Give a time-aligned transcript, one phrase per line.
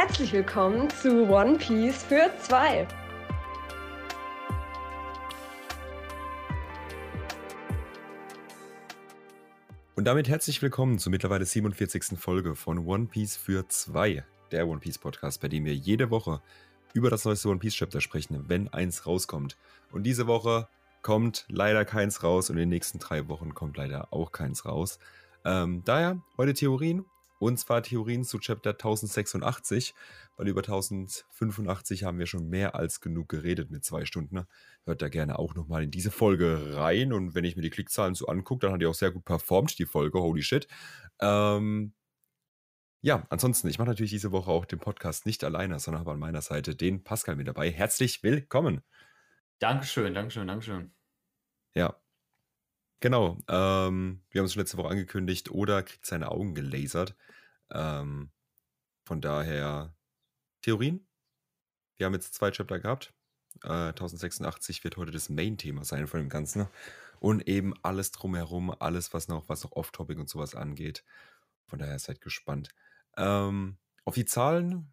[0.00, 2.86] Herzlich willkommen zu One Piece für zwei.
[9.96, 12.16] Und damit herzlich willkommen zur mittlerweile 47.
[12.16, 14.22] Folge von One Piece für zwei,
[14.52, 16.42] der One Piece Podcast, bei dem wir jede Woche
[16.92, 19.56] über das neueste One Piece Chapter sprechen, wenn eins rauskommt.
[19.90, 20.68] Und diese Woche
[21.02, 25.00] kommt leider keins raus und in den nächsten drei Wochen kommt leider auch keins raus.
[25.44, 27.04] Ähm, daher heute Theorien
[27.38, 29.94] und zwar Theorien zu Chapter 1086,
[30.36, 34.46] weil über 1085 haben wir schon mehr als genug geredet mit zwei Stunden.
[34.84, 37.12] Hört da gerne auch nochmal in diese Folge rein.
[37.12, 39.78] Und wenn ich mir die Klickzahlen so angucke, dann hat die auch sehr gut performt,
[39.78, 40.20] die Folge.
[40.20, 40.66] Holy shit.
[41.20, 41.92] Ähm,
[43.00, 46.18] ja, ansonsten, ich mache natürlich diese Woche auch den Podcast nicht alleine, sondern habe an
[46.18, 47.70] meiner Seite den Pascal mit dabei.
[47.70, 48.82] Herzlich willkommen.
[49.60, 50.92] Dankeschön, Dankeschön, Dankeschön.
[51.74, 51.94] Ja.
[53.00, 53.38] Genau.
[53.48, 57.14] Ähm, wir haben es letzte Woche angekündigt, oder kriegt seine Augen gelasert.
[57.70, 58.30] Ähm,
[59.04, 59.94] von daher
[60.62, 61.06] Theorien.
[61.96, 63.12] Wir haben jetzt zwei Chapter gehabt.
[63.62, 66.68] Äh, 1086 wird heute das Main-Thema sein von dem Ganzen.
[67.20, 71.04] Und eben alles drumherum, alles, was noch, was noch Off-Topic und sowas angeht.
[71.66, 72.70] Von daher seid gespannt.
[73.16, 74.92] Ähm, auf die Zahlen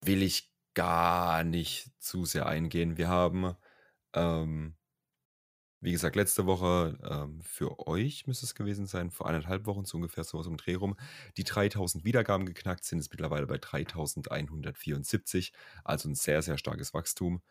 [0.00, 2.96] will ich gar nicht zu sehr eingehen.
[2.96, 3.56] Wir haben
[4.14, 4.77] ähm,
[5.80, 9.96] wie gesagt, letzte Woche ähm, für euch müsste es gewesen sein, vor eineinhalb Wochen so
[9.96, 10.96] ungefähr sowas um Dreh rum,
[11.36, 15.52] die 3000 Wiedergaben geknackt sind, ist mittlerweile bei 3174,
[15.84, 17.42] also ein sehr, sehr starkes Wachstum.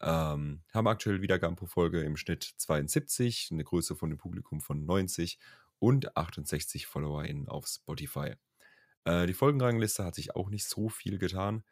[0.00, 4.84] Ähm, haben aktuell Wiedergaben pro Folge im Schnitt 72, eine Größe von dem Publikum von
[4.84, 5.38] 90
[5.78, 8.34] und 68 FollowerInnen auf Spotify.
[9.04, 11.62] Äh, die Folgenrangliste hat sich auch nicht so viel getan.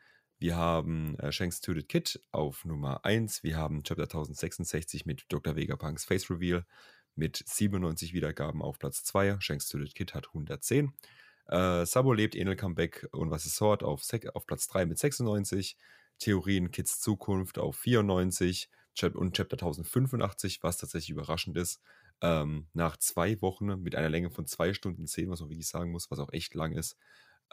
[0.44, 3.44] Wir haben äh, Shanks Tötet Kid auf Nummer 1.
[3.44, 5.56] Wir haben Chapter 1066 mit Dr.
[5.56, 6.66] Vegapunks Face Reveal
[7.14, 9.40] mit 97 Wiedergaben auf Platz 2.
[9.40, 10.92] Shanks Tötet Kid hat 110.
[11.46, 14.02] Äh, Sabo lebt Enel Comeback und was ist Sword auf,
[14.34, 15.78] auf Platz 3 mit 96.
[16.18, 18.68] Theorien Kids Zukunft auf 94
[19.14, 21.80] und Chapter 1085, was tatsächlich überraschend ist.
[22.20, 25.90] Ähm, nach zwei Wochen mit einer Länge von 2 Stunden 10, was man wirklich sagen
[25.90, 26.98] muss, was auch echt lang ist,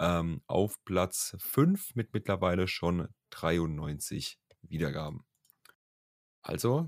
[0.02, 5.24] ähm, auf Platz 5 mit mittlerweile schon 93 Wiedergaben.
[6.42, 6.88] Also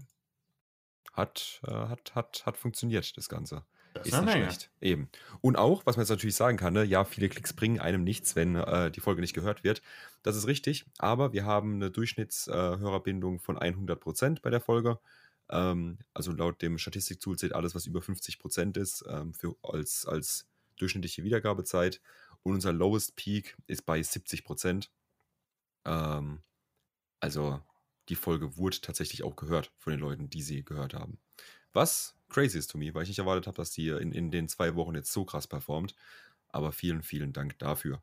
[1.14, 3.64] hat, äh, hat, hat, hat funktioniert, das Ganze.
[3.94, 4.72] Das ist, ist nicht schlecht.
[4.82, 5.10] Eben.
[5.42, 8.36] Und auch, was man jetzt natürlich sagen kann, ne, ja, viele Klicks bringen einem nichts,
[8.36, 9.84] wenn äh, die Folge nicht gehört wird.
[10.24, 14.98] Das ist richtig, aber wir haben eine Durchschnittshörerbindung äh, von 100% bei der Folge.
[15.50, 20.48] Ähm, also laut dem Statistiktool zählt alles, was über 50% ist, ähm, für, als, als
[20.78, 22.02] durchschnittliche Wiedergabezeit.
[22.44, 24.92] Und unser Lowest Peak ist bei 70 Prozent.
[25.86, 26.44] Ähm,
[27.20, 27.62] also
[28.10, 31.20] die Folge wurde tatsächlich auch gehört von den Leuten, die sie gehört haben.
[31.72, 34.48] Was crazy ist to me, weil ich nicht erwartet habe, dass die in, in den
[34.48, 35.96] zwei Wochen jetzt so krass performt.
[36.50, 38.02] Aber vielen, vielen Dank dafür.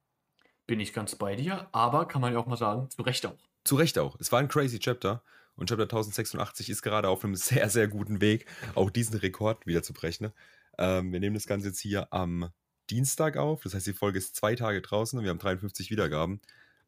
[0.66, 3.38] Bin ich ganz bei dir, aber kann man ja auch mal sagen, zu Recht auch.
[3.64, 4.16] Zu Recht auch.
[4.18, 5.22] Es war ein crazy Chapter
[5.56, 9.82] und Chapter 1086 ist gerade auf einem sehr, sehr guten Weg, auch diesen Rekord wieder
[9.82, 10.32] zu brechen.
[10.78, 12.50] Ähm, wir nehmen das Ganze jetzt hier am
[12.90, 13.62] Dienstag auf.
[13.62, 16.40] Das heißt, die Folge ist zwei Tage draußen und wir haben 53 Wiedergaben.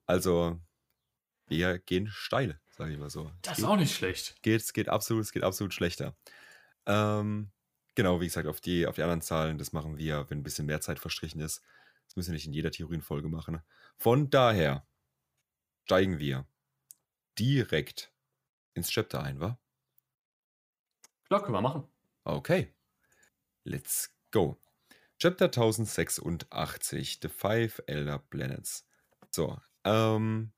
[0.07, 0.61] Also,
[1.47, 3.31] wir gehen steil, sage ich mal so.
[3.43, 4.37] Das ist auch nicht schlecht.
[4.43, 6.17] Geht, es geht absolut, es geht absolut schlechter.
[6.87, 7.51] Ähm,
[7.95, 10.67] genau, wie gesagt, auf die, auf die anderen Zahlen, das machen wir, wenn ein bisschen
[10.67, 11.63] mehr Zeit verstrichen ist.
[12.07, 13.63] Das müssen wir nicht in jeder Theorienfolge machen.
[13.97, 14.87] Von daher
[15.85, 16.47] steigen wir
[17.39, 18.13] direkt
[18.75, 19.59] ins Chapter ein, wa?
[21.27, 21.85] Klar, können wir machen.
[22.25, 22.75] Okay.
[23.65, 24.59] Let's go.
[25.23, 28.85] Chapter 1086, The Five Elder Planets.
[29.31, 30.51] So, ähm,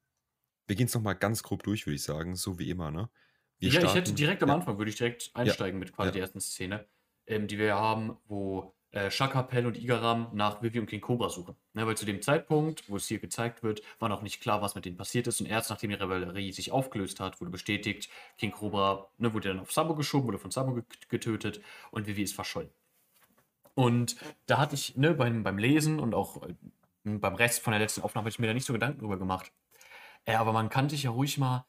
[0.67, 3.11] wir gehen es nochmal ganz grob durch, würde ich sagen, so wie immer, ne?
[3.59, 4.55] Wir ja, starten, ich hätte direkt am ja.
[4.55, 5.85] Anfang, würde ich direkt einsteigen ja.
[5.85, 6.13] mit quasi ja.
[6.13, 6.87] der ersten Szene,
[7.27, 11.29] ähm, die wir haben, wo äh, Shaka, Pell und Igaram nach Vivi und King Cobra
[11.29, 11.57] suchen.
[11.75, 14.75] Ne, weil zu dem Zeitpunkt, wo es hier gezeigt wird, war noch nicht klar, was
[14.75, 15.43] mit denen passiert ist.
[15.43, 18.09] Und erst nachdem die Rebellerie sich aufgelöst hat, wurde bestätigt,
[18.39, 21.61] King Cobra ne, wurde dann auf Sabo geschoben, wurde von Sabo getötet
[21.91, 22.71] und Vivi ist verschollen.
[23.75, 24.17] Und
[24.47, 26.55] da hatte ich ne, beim, beim Lesen und auch äh,
[27.05, 29.53] beim Rest von der letzten Aufnahme, ich mir da nicht so Gedanken drüber gemacht.
[30.25, 31.67] Äh, aber man kann sich ja ruhig mal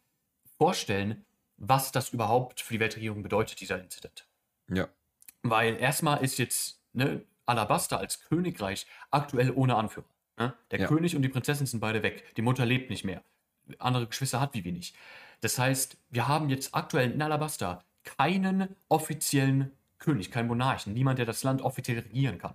[0.57, 1.25] vorstellen,
[1.57, 4.27] was das überhaupt für die Weltregierung bedeutet, dieser Incident.
[4.69, 4.87] Ja.
[5.41, 10.07] Weil erstmal ist jetzt ne, Alabasta als Königreich aktuell ohne Anführer.
[10.37, 10.53] Ne?
[10.71, 10.87] Der ja.
[10.87, 12.35] König und die Prinzessin sind beide weg.
[12.35, 13.23] Die Mutter lebt nicht mehr.
[13.79, 14.93] Andere Geschwister hat wie wenig.
[15.41, 19.71] Das heißt, wir haben jetzt aktuell in Alabasta keinen offiziellen
[20.05, 22.53] König, kein Monarchen, niemand, der das Land offiziell regieren kann.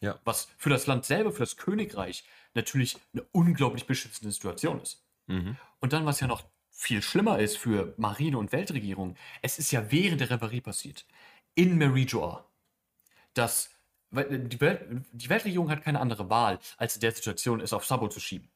[0.00, 0.18] Ja.
[0.24, 5.04] Was für das Land selber, für das Königreich natürlich eine unglaublich beschützende Situation ist.
[5.26, 5.56] Mhm.
[5.80, 9.90] Und dann, was ja noch viel schlimmer ist für Marine und Weltregierung, es ist ja
[9.90, 11.06] während der Reverie passiert.
[11.54, 12.48] In Merijoa.
[13.34, 13.70] Dass
[14.10, 18.08] die, Welt, die Weltregierung hat keine andere Wahl, als in der Situation es auf Sabo
[18.08, 18.50] zu schieben.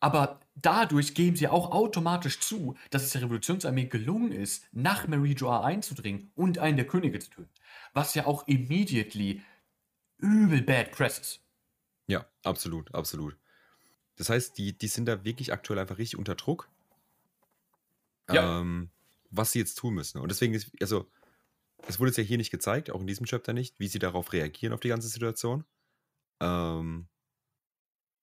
[0.00, 5.34] Aber dadurch geben sie auch automatisch zu, dass es der Revolutionsarmee gelungen ist, nach Marie
[5.34, 7.50] Joa einzudringen und einen der Könige zu töten.
[7.94, 9.42] Was ja auch immediately
[10.18, 11.40] übel bad press ist.
[12.06, 13.36] Ja, absolut, absolut.
[14.16, 16.68] Das heißt, die, die sind da wirklich aktuell einfach richtig unter Druck.
[18.30, 18.60] Ja.
[18.60, 18.90] Ähm,
[19.30, 20.20] was sie jetzt tun müssen.
[20.20, 21.10] Und deswegen ist, also,
[21.86, 24.32] es wurde jetzt ja hier nicht gezeigt, auch in diesem Chapter nicht, wie sie darauf
[24.32, 25.64] reagieren, auf die ganze Situation.
[26.40, 27.06] Ähm,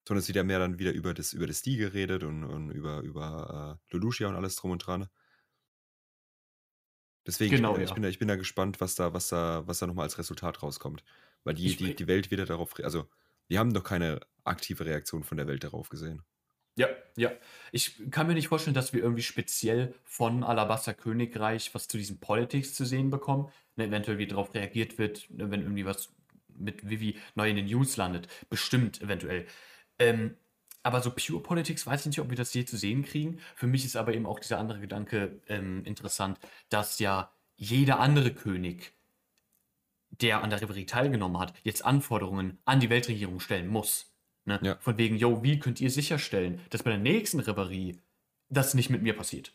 [0.07, 2.71] sondern es wird ja mehr dann wieder über das, über das Die geredet und, und
[2.71, 5.07] über, über äh, Lelouchia und alles drum und dran.
[7.25, 7.89] Deswegen, genau, ich, bin, ja.
[7.89, 10.19] ich, bin da, ich bin da gespannt, was da, was da, was da nochmal als
[10.19, 11.03] Resultat rauskommt.
[11.43, 13.07] Weil die, die, die Welt wieder darauf, also
[13.47, 16.23] wir haben doch keine aktive Reaktion von der Welt darauf gesehen.
[16.77, 17.31] Ja, ja.
[17.71, 22.19] Ich kann mir nicht vorstellen, dass wir irgendwie speziell von Alabaster Königreich was zu diesen
[22.19, 23.49] Politics zu sehen bekommen.
[23.75, 26.13] Ne, eventuell wie darauf reagiert wird, ne, wenn irgendwie was
[26.57, 28.27] mit Vivi neu in den News landet.
[28.49, 29.45] Bestimmt, eventuell.
[29.99, 30.35] Ähm,
[30.83, 33.39] aber so Pure Politics weiß ich nicht, ob wir das je zu sehen kriegen.
[33.55, 36.39] Für mich ist aber eben auch dieser andere Gedanke ähm, interessant,
[36.69, 38.93] dass ja jeder andere König,
[40.11, 44.13] der an der Reverie teilgenommen hat, jetzt Anforderungen an die Weltregierung stellen muss.
[44.45, 44.59] Ne?
[44.61, 44.77] Ja.
[44.79, 47.99] Von wegen, yo, wie könnt ihr sicherstellen, dass bei der nächsten Reverie
[48.49, 49.53] das nicht mit mir passiert?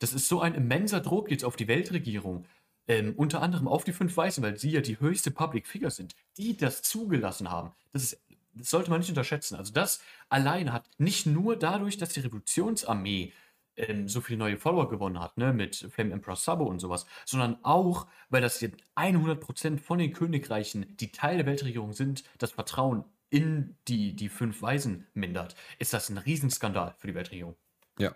[0.00, 2.44] Das ist so ein immenser Druck jetzt auf die Weltregierung,
[2.88, 6.14] ähm, unter anderem auf die fünf Weißen, weil sie ja die höchste Public Figure sind,
[6.36, 7.72] die das zugelassen haben.
[7.92, 8.20] Das ist
[8.54, 9.56] das sollte man nicht unterschätzen.
[9.56, 13.32] Also das alleine hat nicht nur dadurch, dass die Revolutionsarmee
[13.76, 17.58] ähm, so viele neue Follower gewonnen hat, ne, mit Flame Emperor Sabo und sowas, sondern
[17.64, 23.04] auch, weil das jetzt 100% von den Königreichen, die Teil der Weltregierung sind, das Vertrauen
[23.30, 27.56] in die, die fünf Weisen mindert, ist das ein Riesenskandal für die Weltregierung.
[27.98, 28.14] Ja.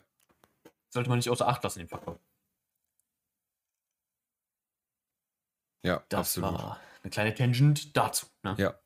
[0.90, 2.20] Sollte man nicht außer Acht lassen, den Faktor.
[5.82, 6.52] Ja, das absolut.
[6.52, 8.26] war eine kleine Tangent dazu.
[8.42, 8.56] Ne?
[8.58, 8.78] Ja,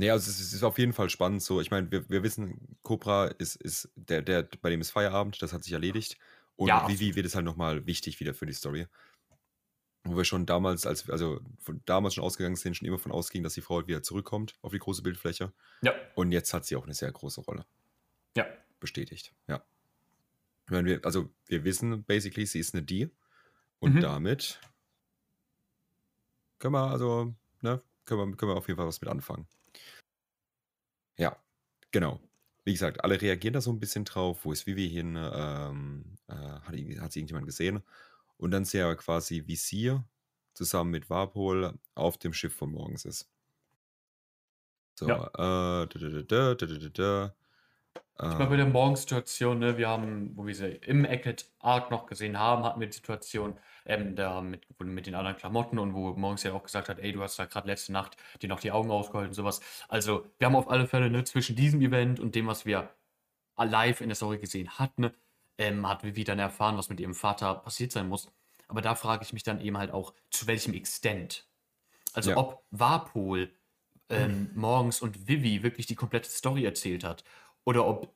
[0.00, 1.60] Nee, also es ist auf jeden Fall spannend so.
[1.60, 5.52] Ich meine, wir, wir wissen, Cobra ist, ist der, der, bei dem ist Feierabend, das
[5.52, 6.16] hat sich erledigt.
[6.54, 8.86] Und ja, Vivi wird es halt nochmal wichtig wieder für die Story.
[10.04, 13.42] Wo wir schon damals, als also von damals schon ausgegangen sind, schon immer von ausgingen,
[13.42, 15.52] dass die Frau halt wieder zurückkommt auf die große Bildfläche.
[15.82, 15.94] Ja.
[16.14, 17.66] Und jetzt hat sie auch eine sehr große Rolle.
[18.36, 18.46] Ja.
[18.78, 19.64] Bestätigt, ja.
[20.66, 23.10] Ich meine, wir, also wir wissen basically, sie ist eine Die.
[23.80, 24.00] Und mhm.
[24.00, 24.60] damit
[26.60, 29.48] können wir also, ne, können wir, können wir auf jeden Fall was mit anfangen.
[31.18, 31.36] Ja,
[31.90, 32.20] genau.
[32.64, 34.44] Wie gesagt, alle reagieren da so ein bisschen drauf.
[34.44, 35.16] Wo ist Vivi hin?
[35.16, 37.82] Ähm, äh, hat, hat sie irgendjemand gesehen?
[38.36, 39.98] Und dann sehe er quasi, wie sie
[40.54, 43.30] zusammen mit Warpol auf dem Schiff von morgens ist.
[44.94, 45.82] So, ja.
[45.82, 45.86] äh,
[46.26, 47.34] da, da, da,
[48.20, 52.06] ich meine, bei der Morgensituation, ne, wir haben, wo wir sie im Eckett Arc noch
[52.06, 53.56] gesehen haben, hatten wir die Situation
[53.88, 57.12] ähm, da mit, mit den anderen Klamotten und wo morgens ja auch gesagt hat, ey,
[57.12, 59.60] du hast da gerade letzte Nacht dir noch die Augen ausgeholt und sowas.
[59.88, 62.90] Also, wir haben auf alle Fälle ne, zwischen diesem Event und dem, was wir
[63.56, 65.10] live in der Story gesehen hatten,
[65.56, 68.30] ähm, hat Vivi dann erfahren, was mit ihrem Vater passiert sein muss.
[68.68, 71.48] Aber da frage ich mich dann eben halt auch, zu welchem Extent.
[72.12, 72.36] Also, ja.
[72.36, 73.50] ob Warpol
[74.10, 77.24] ähm, morgens und Vivi wirklich die komplette Story erzählt hat
[77.64, 78.14] oder ob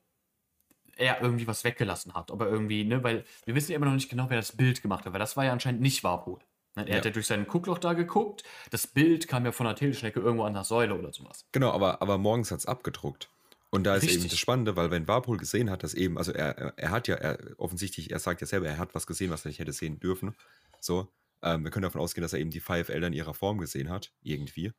[1.03, 2.31] er irgendwie was weggelassen hat.
[2.31, 4.81] Ob er irgendwie, ne, weil wir wissen ja immer noch nicht genau, wer das Bild
[4.83, 6.39] gemacht hat, weil das war ja anscheinend nicht Warpol.
[6.77, 6.97] Ne, er ja.
[6.97, 8.45] hat ja durch sein Guckloch da geguckt.
[8.71, 11.45] Das Bild kam ja von der Teleschnecke irgendwo an der Säule oder sowas.
[11.53, 13.29] Genau, aber, aber morgens hat es abgedruckt.
[13.71, 14.21] Und da ist Richtig.
[14.21, 17.17] eben das Spannende, weil wenn Warpol gesehen hat, dass eben, also er, er hat ja,
[17.17, 19.99] er, offensichtlich, er sagt ja selber, er hat was gesehen, was er nicht hätte sehen
[19.99, 20.37] dürfen.
[20.79, 21.09] So,
[21.43, 23.89] ähm, wir können davon ausgehen, dass er eben die Five Elder in ihrer Form gesehen
[23.89, 24.73] hat, irgendwie.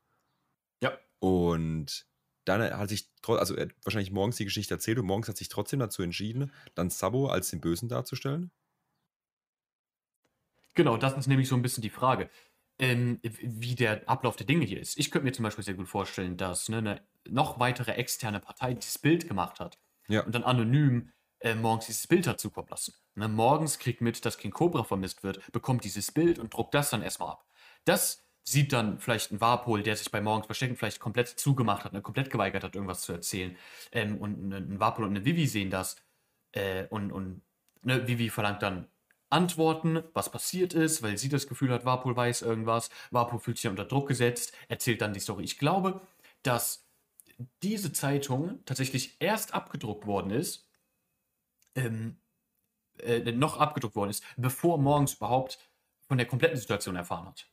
[0.81, 0.97] Ja.
[1.19, 2.05] Und
[2.45, 5.49] dann hat sich, also er hat wahrscheinlich morgens die Geschichte erzählt und morgens hat sich
[5.49, 8.51] trotzdem dazu entschieden, dann Sabo als den Bösen darzustellen.
[10.75, 12.29] Genau, das ist nämlich so ein bisschen die Frage,
[12.79, 14.97] ähm, wie der Ablauf der Dinge hier ist.
[14.97, 18.73] Ich könnte mir zum Beispiel sehr gut vorstellen, dass ne, eine noch weitere externe Partei
[18.73, 20.23] dieses Bild gemacht hat ja.
[20.23, 22.93] und dann anonym äh, morgens dieses Bild hat zukommen lassen.
[23.15, 26.89] Ne, morgens kriegt mit, dass King Cobra vermisst wird, bekommt dieses Bild und druckt das
[26.89, 27.45] dann erstmal ab.
[27.85, 31.93] Das sieht dann vielleicht einen Warpol, der sich bei Morgens Verstecken vielleicht komplett zugemacht hat,
[31.93, 33.57] ne, komplett geweigert hat, irgendwas zu erzählen.
[33.91, 35.95] Ähm, und ein Warpol und eine Vivi sehen das.
[36.51, 37.41] Äh, und und
[37.83, 38.87] ne, Vivi verlangt dann
[39.29, 42.89] Antworten, was passiert ist, weil sie das Gefühl hat, Warpol weiß irgendwas.
[43.11, 45.43] Warpol fühlt sich unter Druck gesetzt, erzählt dann die Story.
[45.43, 46.01] Ich glaube,
[46.43, 46.87] dass
[47.63, 50.69] diese Zeitung tatsächlich erst abgedruckt worden ist,
[51.75, 52.17] ähm,
[52.99, 55.59] äh, noch abgedruckt worden ist, bevor Morgens überhaupt
[56.07, 57.52] von der kompletten Situation erfahren hat.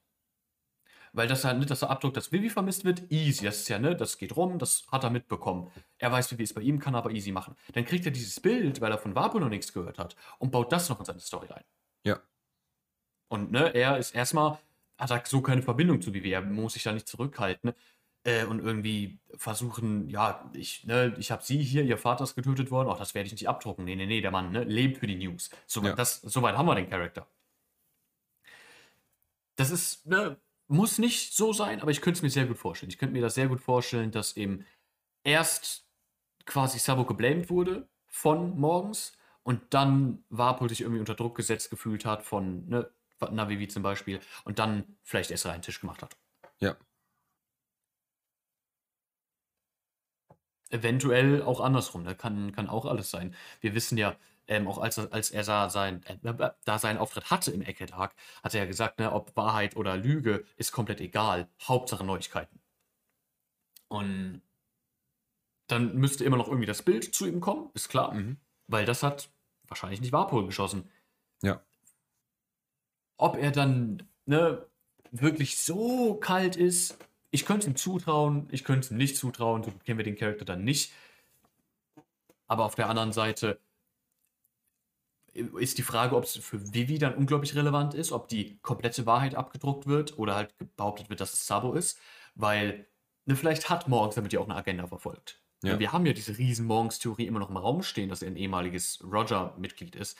[1.13, 3.45] Weil das halt nicht, dass der Abdruck, dass Vivi vermisst wird, easy.
[3.45, 5.71] Das ist ja, ne, das geht rum, das hat er mitbekommen.
[5.99, 7.57] Er weiß, wie es bei ihm kann, aber easy machen.
[7.73, 10.73] Dann kriegt er dieses Bild, weil er von Vapo noch nichts gehört hat und baut
[10.73, 11.65] das noch in seine Story rein.
[12.05, 12.21] Ja.
[13.29, 14.59] Und ne, er ist erstmal,
[14.99, 17.73] hat er so keine Verbindung zu Vivi, er muss sich da nicht zurückhalten.
[18.25, 22.71] äh, und irgendwie versuchen, ja, ich, ne, ich habe sie hier, ihr Vater ist getötet
[22.71, 23.85] worden, auch das werde ich nicht abdrucken.
[23.85, 25.51] Nee, nee, nee, der Mann ne, lebt für die News.
[25.67, 25.95] So, Ja.
[25.95, 27.27] das, soweit haben wir den Charakter.
[29.57, 30.41] Das ist, ne,
[30.71, 32.91] muss nicht so sein, aber ich könnte es mir sehr gut vorstellen.
[32.91, 34.65] Ich könnte mir das sehr gut vorstellen, dass eben
[35.25, 35.85] erst
[36.47, 42.05] quasi Sabo geblamed wurde von morgens und dann Warpol sich irgendwie unter Druck gesetzt gefühlt
[42.05, 42.91] hat von ne,
[43.31, 46.17] Navivi zum Beispiel und dann vielleicht erst einen Tisch gemacht hat.
[46.61, 46.77] Ja.
[50.69, 52.15] Eventuell auch andersrum, ne?
[52.15, 53.35] kann, kann auch alles sein.
[53.61, 54.17] Wir wissen ja,
[54.51, 57.95] ähm, auch als, er- als er sah, sein, äh, da seinen Auftritt hatte im Eckhead
[57.95, 61.49] Arc, hat er ja gesagt, ne, ob Wahrheit oder Lüge ist komplett egal.
[61.63, 62.61] Hauptsache Neuigkeiten.
[63.89, 64.43] Und
[65.69, 68.13] dann müsste immer noch irgendwie das Bild zu ihm kommen, ist klar.
[68.13, 68.39] Mhm.
[68.67, 69.31] Weil das hat
[69.69, 70.91] wahrscheinlich nicht Warpol geschossen.
[71.43, 71.63] Ja.
[73.19, 74.67] Ob er dann ne,
[75.13, 76.99] wirklich so kalt ist,
[77.31, 80.45] ich könnte ihm zutrauen, ich könnte es ihm nicht zutrauen, so kennen wir den Charakter
[80.45, 80.93] dann nicht.
[82.49, 83.61] Aber auf der anderen Seite
[85.33, 89.35] ist die Frage, ob es für Vivi dann unglaublich relevant ist, ob die komplette Wahrheit
[89.35, 91.99] abgedruckt wird oder halt behauptet wird, dass es Sabo ist,
[92.35, 92.87] weil
[93.27, 95.41] ne, vielleicht hat Morgens damit ja auch eine Agenda verfolgt.
[95.63, 95.79] Ja.
[95.79, 99.05] Wir haben ja diese riesen Morgens-Theorie immer noch im Raum stehen, dass er ein ehemaliges
[99.05, 100.17] Roger-Mitglied ist.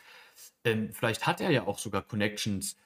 [0.65, 2.77] Ähm, vielleicht hat er ja auch sogar Connections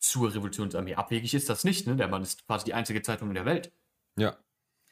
[0.00, 0.96] zur Revolutionsarmee.
[0.96, 1.96] Abwegig ist das nicht, ne?
[1.96, 3.72] Der Mann ist quasi die einzige Zeitung in der Welt.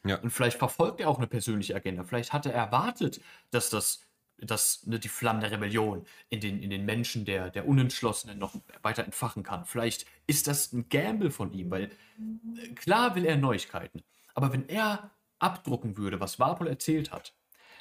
[0.04, 0.16] Ja.
[0.16, 2.04] Und vielleicht verfolgt er auch eine persönliche Agenda.
[2.04, 4.04] Vielleicht hat er erwartet, dass das,
[4.46, 8.54] dass ne, die Flammen der Rebellion in den, in den Menschen der, der Unentschlossenen noch
[8.82, 9.64] weiter entfachen kann.
[9.64, 14.02] Vielleicht ist das ein Gamble von ihm, weil äh, klar will er Neuigkeiten.
[14.34, 17.34] Aber wenn er abdrucken würde, was Warpol erzählt hat,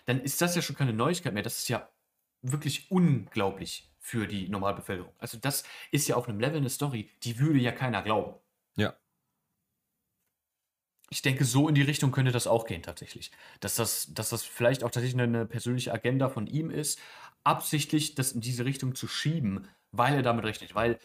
[0.06, 1.44] dann ist das ja schon keine Neuigkeit mehr.
[1.44, 1.90] Das ist ja
[2.42, 5.14] wirklich unglaublich für die Normalbevölkerung.
[5.20, 8.36] Also das ist ja auf einem Level eine Story, die würde ja keiner glauben.
[8.76, 8.96] Ja.
[11.14, 13.32] Ich denke, so in die Richtung könnte das auch gehen tatsächlich.
[13.60, 17.00] Dass das, dass das vielleicht auch tatsächlich eine persönliche Agenda von ihm ist,
[17.44, 20.74] absichtlich das in diese Richtung zu schieben, weil er damit rechnet.
[20.74, 21.00] Weil,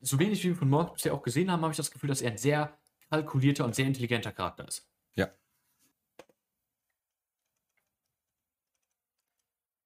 [0.00, 2.22] so wenig wie wir von Morg bisher auch gesehen haben, habe ich das Gefühl, dass
[2.22, 2.78] er ein sehr
[3.10, 4.88] kalkulierter und sehr intelligenter Charakter ist.
[5.16, 5.28] Ja.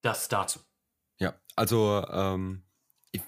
[0.04, 0.60] Das dazu.
[1.18, 2.65] Ja, also, ähm,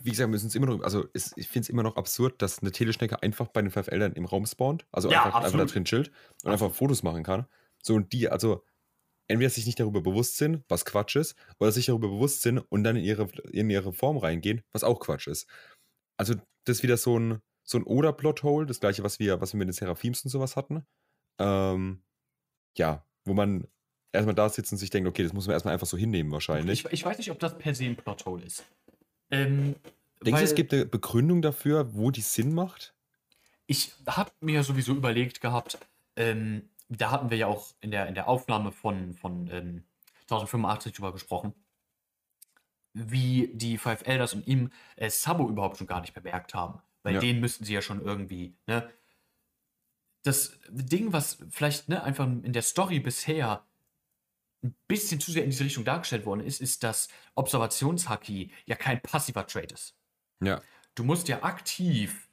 [0.02, 2.40] wie gesagt, wir müssen es immer noch, also es, ich finde es immer noch absurd,
[2.42, 5.58] dass eine Teleschnecke einfach bei den Five Eldern im Raum spawnt, also Ja, einfach, einfach
[5.58, 6.10] da drin chillt
[6.44, 7.46] und einfach Fotos machen kann.
[7.82, 8.64] So, und die, also,
[9.28, 12.84] entweder sich nicht darüber bewusst sind, was Quatsch ist, oder sich darüber bewusst sind und
[12.84, 15.46] dann in ihre, in ihre Form reingehen, was auch Quatsch ist.
[16.16, 19.58] Also, das ist wieder so ein, so ein Oder-Plothole, das gleiche, was wir, was wir
[19.58, 20.84] mit den Seraphims und sowas hatten.
[21.38, 22.02] Ähm,
[22.76, 23.68] ja, wo man
[24.12, 26.84] erstmal da sitzt und sich denkt, okay, das muss man erstmal einfach so hinnehmen wahrscheinlich.
[26.84, 28.64] Ich, ich weiß nicht, ob das per se ein Plothole ist.
[29.30, 29.76] Ähm,
[30.24, 32.94] Denkst du, es gibt eine Begründung dafür, wo die Sinn macht?
[33.66, 35.78] Ich habe mir sowieso überlegt gehabt,
[36.16, 39.84] ähm, da hatten wir ja auch in der, in der Aufnahme von, von ähm,
[40.22, 41.54] 1085 drüber gesprochen,
[42.94, 46.80] wie die Five Elders und ihm äh, Sabo überhaupt schon gar nicht bemerkt haben.
[47.02, 47.20] Weil Ja.
[47.20, 48.90] den müssten sie ja schon irgendwie, ne?
[50.24, 53.64] Das Ding, was vielleicht ne, einfach in der Story bisher
[54.64, 59.00] ein bisschen zu sehr in diese Richtung dargestellt worden ist, ist, dass Observationshaki ja kein
[59.02, 59.94] passiver Trade ist.
[60.42, 60.62] Ja,
[60.94, 62.28] Du musst ja aktiv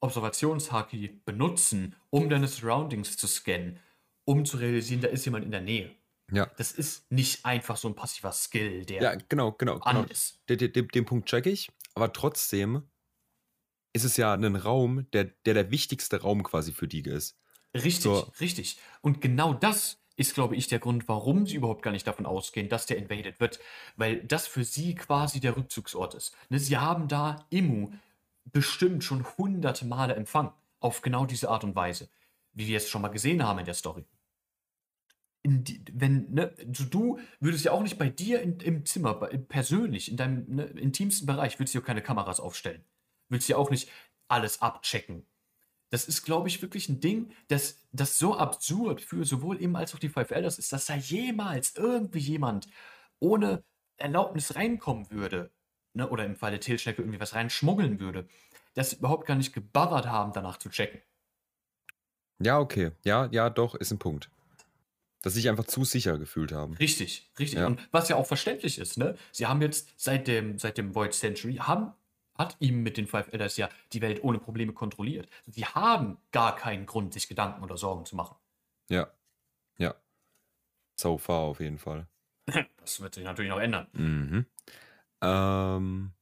[0.00, 3.78] Observationshaki benutzen, um deine Surroundings zu scannen,
[4.24, 5.94] um zu realisieren, da ist jemand in der Nähe.
[6.32, 6.46] ja.
[6.56, 9.78] Das ist nicht einfach so ein passiver Skill, der Ja, genau, genau.
[9.78, 10.02] genau.
[10.02, 10.40] an ist.
[10.48, 12.82] Den, den, den Punkt check ich, aber trotzdem
[13.92, 17.36] ist es ja ein Raum, der, der der wichtigste Raum quasi für die ist.
[17.74, 18.32] Richtig, So.
[18.40, 18.78] richtig.
[19.00, 22.68] Und genau das ist, glaube ich, der Grund, warum sie überhaupt gar nicht davon ausgehen,
[22.68, 23.60] dass der invaded wird.
[23.96, 26.36] Weil das für sie quasi der Rückzugsort ist.
[26.50, 27.92] Ne, sie haben da Immu
[28.44, 30.50] bestimmt schon hunderte Male empfangen.
[30.80, 32.08] Auf genau diese Art und Weise.
[32.52, 34.04] Wie wir es schon mal gesehen haben in der Story.
[35.44, 39.28] In die, wenn, ne, du, würdest ja auch nicht bei dir in, im Zimmer, bei,
[39.28, 42.84] persönlich, in deinem ne, intimsten Bereich, würdest du ja keine Kameras aufstellen.
[43.28, 43.88] Willst ja auch nicht
[44.26, 45.24] alles abchecken.
[45.90, 49.94] Das ist, glaube ich, wirklich ein Ding, das, das so absurd für sowohl ihm als
[49.94, 52.68] auch die Five Elders ist, dass da jemals irgendwie jemand
[53.20, 53.64] ohne
[53.96, 55.50] Erlaubnis reinkommen würde,
[55.94, 58.28] ne, oder im Falle Tilschnecke irgendwie was reinschmuggeln würde,
[58.74, 61.00] dass sie überhaupt gar nicht gebabbert haben, danach zu checken.
[62.40, 62.92] Ja, okay.
[63.04, 64.30] Ja, ja, doch, ist ein Punkt.
[65.22, 66.74] Dass sie sich einfach zu sicher gefühlt haben.
[66.74, 67.58] Richtig, richtig.
[67.58, 67.66] Ja.
[67.66, 69.16] Und was ja auch verständlich ist, ne?
[69.32, 71.92] Sie haben jetzt seit dem, seit dem Void Century, haben,
[72.38, 75.28] hat ihm mit den Five Elders ja die Welt ohne Probleme kontrolliert.
[75.46, 78.36] Sie haben gar keinen Grund, sich Gedanken oder Sorgen zu machen.
[78.88, 79.08] Ja.
[79.78, 79.94] Ja.
[80.96, 82.08] So far auf jeden Fall.
[82.78, 83.86] Das wird sich natürlich noch ändern.
[83.92, 84.46] Mhm.
[85.20, 86.12] Ähm,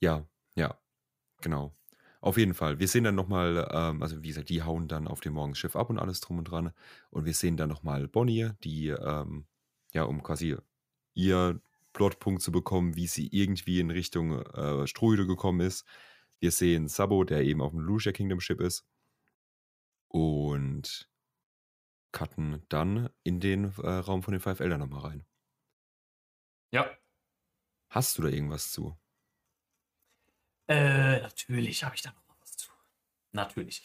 [0.00, 0.24] ja,
[0.54, 0.78] ja,
[1.40, 1.74] genau.
[2.20, 2.78] Auf jeden Fall.
[2.78, 5.90] Wir sehen dann nochmal, ähm, also wie gesagt, die hauen dann auf dem Morgenschiff ab
[5.90, 6.72] und alles drum und dran.
[7.10, 9.46] Und wir sehen dann nochmal Bonnie, die, ähm,
[9.92, 10.56] ja, um quasi
[11.14, 11.60] ihr
[11.94, 15.86] Plotpunkt zu bekommen, wie sie irgendwie in Richtung äh, Strohhüte gekommen ist.
[16.40, 18.86] Wir sehen Sabo, der eben auf dem Lucia Kingdom Ship ist.
[20.08, 21.08] Und
[22.12, 25.26] cutten dann in den äh, Raum von den Five Elder nochmal rein.
[26.70, 26.90] Ja.
[27.88, 28.96] Hast du da irgendwas zu?
[30.68, 32.70] Äh, natürlich habe ich da noch mal was zu.
[33.32, 33.82] Natürlich.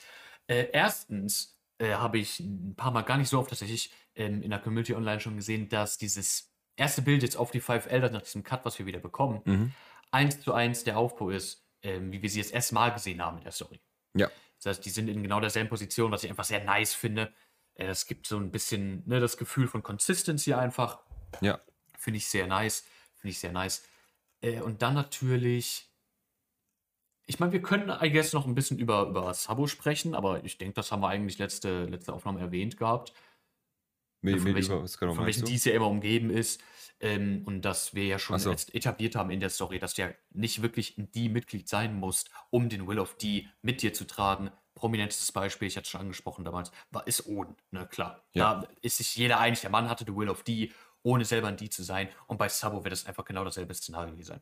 [0.47, 4.49] Äh, erstens äh, habe ich ein paar Mal gar nicht so oft tatsächlich ähm, in
[4.49, 6.48] der Community Online schon gesehen, dass dieses
[6.79, 9.71] erste Bild jetzt auf die Five Elders nach diesem Cut, was wir wieder bekommen, Mhm.
[10.11, 13.37] eins zu eins der Aufbau ist, ähm, wie wir sie das erste Mal gesehen haben
[13.37, 13.79] in der Story.
[14.15, 14.29] Ja.
[14.57, 17.31] Das heißt, die sind in genau derselben Position, was ich einfach sehr nice finde.
[17.75, 20.99] Äh, Es gibt so ein bisschen ne, das Gefühl von Consistency einfach.
[21.41, 21.59] Ja.
[21.97, 22.85] Finde ich sehr nice.
[23.15, 23.83] Finde ich sehr nice.
[24.41, 25.85] Äh, und dann natürlich.
[27.25, 30.57] Ich meine, wir können, I guess, noch ein bisschen über, über Sabo sprechen, aber ich
[30.57, 33.13] denke, das haben wir eigentlich letzte, letzte Aufnahme erwähnt gehabt.
[34.21, 36.61] Mit, von mit welchen, was genau von welchen dies ja immer umgeben ist.
[37.01, 38.51] Ähm, und dass wir ja schon so.
[38.51, 42.29] jetzt etabliert haben in der Story, dass du ja nicht wirklich ein D-Mitglied sein musst,
[42.49, 44.51] um den Will of D mit dir zu tragen.
[44.75, 47.55] Prominentestes Beispiel, ich hatte es schon angesprochen damals, war, ist Oden.
[47.71, 48.25] Ne, klar.
[48.33, 48.55] Ja.
[48.55, 51.57] Da ist sich jeder einig, der Mann hatte the Will of D, ohne selber ein
[51.57, 52.09] D zu sein.
[52.27, 54.41] Und bei Sabo wird das einfach genau dasselbe Szenario hier sein.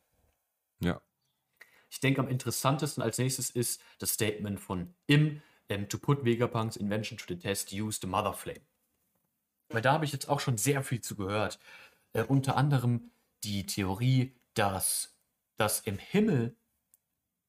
[0.80, 1.02] Ja.
[1.90, 6.76] Ich denke, am interessantesten als nächstes ist das Statement von Im, ähm, to put Vegapunks
[6.76, 8.62] invention to the test, use the Mother Flame.
[9.70, 11.60] Weil da habe ich jetzt auch schon sehr viel zu gehört.
[12.14, 13.12] Äh, unter anderem
[13.44, 15.18] die Theorie, dass
[15.58, 16.56] das im Himmel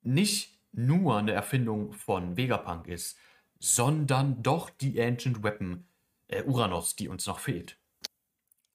[0.02, 3.18] nicht nur eine Erfindung von Vegapunk ist,
[3.58, 5.87] sondern doch die Ancient Weapon
[6.28, 7.78] äh, Uranus, die uns noch fehlt.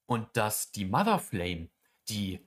[0.06, 1.70] Und dass die Mother Flame,
[2.10, 2.46] die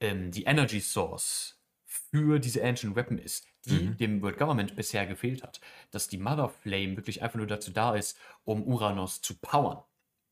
[0.00, 3.96] ähm, die Energy Source für diese Ancient Weapon ist, die Mhm.
[3.98, 5.60] dem World Government bisher gefehlt hat.
[5.90, 9.82] Dass die Mother Flame wirklich einfach nur dazu da ist, um Uranus zu powern.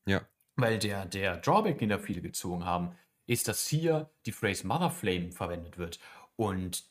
[0.05, 0.21] Ja.
[0.55, 2.95] Weil der, der Drawback, den da viele gezogen haben,
[3.27, 5.99] ist, dass hier die Phrase Mother Flame verwendet wird.
[6.35, 6.83] Und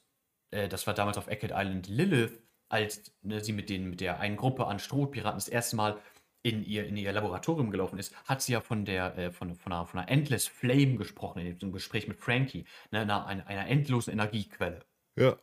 [0.50, 4.20] äh, das war damals auf Eckert Island Lilith, als ne, sie mit, den, mit der
[4.20, 6.00] einen Gruppe an Strohpiraten das erste Mal
[6.42, 9.72] in ihr, in ihr Laboratorium gelaufen ist, hat sie ja von der äh, von, von,
[9.72, 13.66] einer, von einer Endless Flame gesprochen, in dem Gespräch mit Frankie, ne, einer, einer, einer
[13.66, 14.80] endlosen Energiequelle.
[15.16, 15.36] Ja.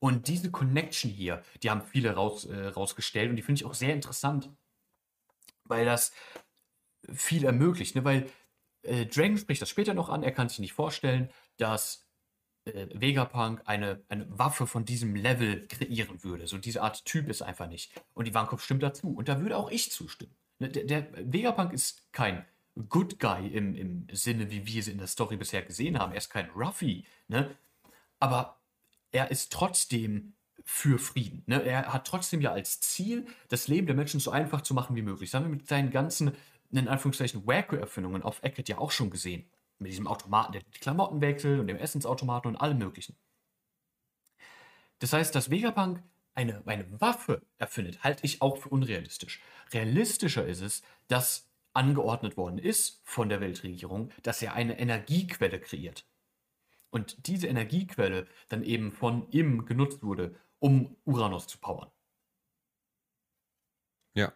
[0.00, 3.74] Und diese Connection hier, die haben viele raus, äh, rausgestellt und die finde ich auch
[3.74, 4.50] sehr interessant,
[5.64, 6.12] weil das
[7.12, 7.94] viel ermöglicht.
[7.94, 8.04] Ne?
[8.04, 8.28] Weil
[8.82, 12.06] äh, Dragon spricht das später noch an, er kann sich nicht vorstellen, dass
[12.64, 16.46] äh, Vegapunk eine, eine Waffe von diesem Level kreieren würde.
[16.46, 17.92] So diese Art Typ ist einfach nicht.
[18.14, 19.08] Und die Warenkorb stimmt dazu.
[19.08, 20.34] Und da würde auch ich zustimmen.
[20.58, 20.68] Ne?
[20.68, 22.44] Der, der Vegapunk ist kein
[22.88, 26.12] Good Guy im, im Sinne, wie wir sie in der Story bisher gesehen haben.
[26.12, 27.04] Er ist kein Ruffy.
[27.26, 27.56] Ne?
[28.20, 28.60] Aber
[29.10, 30.34] er ist trotzdem
[30.64, 31.42] für Frieden.
[31.46, 31.62] Ne?
[31.62, 35.02] Er hat trotzdem ja als Ziel, das Leben der Menschen so einfach zu machen wie
[35.02, 35.30] möglich.
[35.30, 36.32] Das haben wir mit seinen ganzen,
[36.70, 39.50] in Anführungszeichen, Wacko-Erfindungen auf Eckert ja auch schon gesehen.
[39.78, 43.16] Mit diesem Automaten, der die Klamotten wechselt und dem Essensautomaten und allem möglichen.
[44.98, 46.02] Das heißt, dass Vegapunk
[46.34, 49.40] eine, eine Waffe erfindet, halte ich auch für unrealistisch.
[49.72, 56.06] Realistischer ist es, dass angeordnet worden ist von der Weltregierung, dass er eine Energiequelle kreiert.
[56.90, 61.90] Und diese Energiequelle dann eben von ihm genutzt wurde, um Uranus zu powern.
[64.14, 64.32] Ja.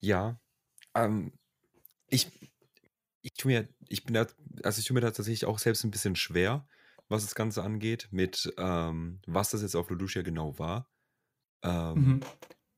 [0.00, 0.38] Ja.
[1.04, 1.32] Ähm,
[2.08, 2.30] ich,
[3.22, 4.26] ich tue mir, ich bin da,
[4.62, 6.66] also ich tue mir da tatsächlich auch selbst ein bisschen schwer,
[7.08, 10.90] was das Ganze angeht, mit ähm, was das jetzt auf Lucia genau war.
[11.62, 12.20] Ähm, Mhm.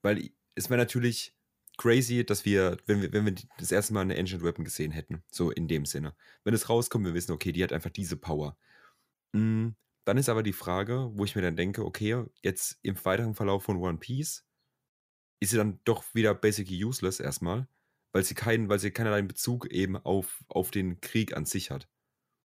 [0.03, 1.37] Weil es wäre natürlich
[1.77, 5.23] crazy, dass wir, wenn wir, wenn wir das erste Mal eine Ancient Weapon gesehen hätten,
[5.31, 6.15] so in dem Sinne.
[6.45, 8.57] Wenn es rauskommt, wir wissen, okay, die hat einfach diese Power.
[9.33, 9.71] Mm,
[10.05, 13.63] Dann ist aber die Frage, wo ich mir dann denke, okay, jetzt im weiteren Verlauf
[13.65, 14.47] von One Piece
[15.41, 17.69] ist sie dann doch wieder basically useless erstmal,
[18.13, 21.89] weil sie keinen, weil sie keinerlei Bezug eben auf, auf den Krieg an sich hat.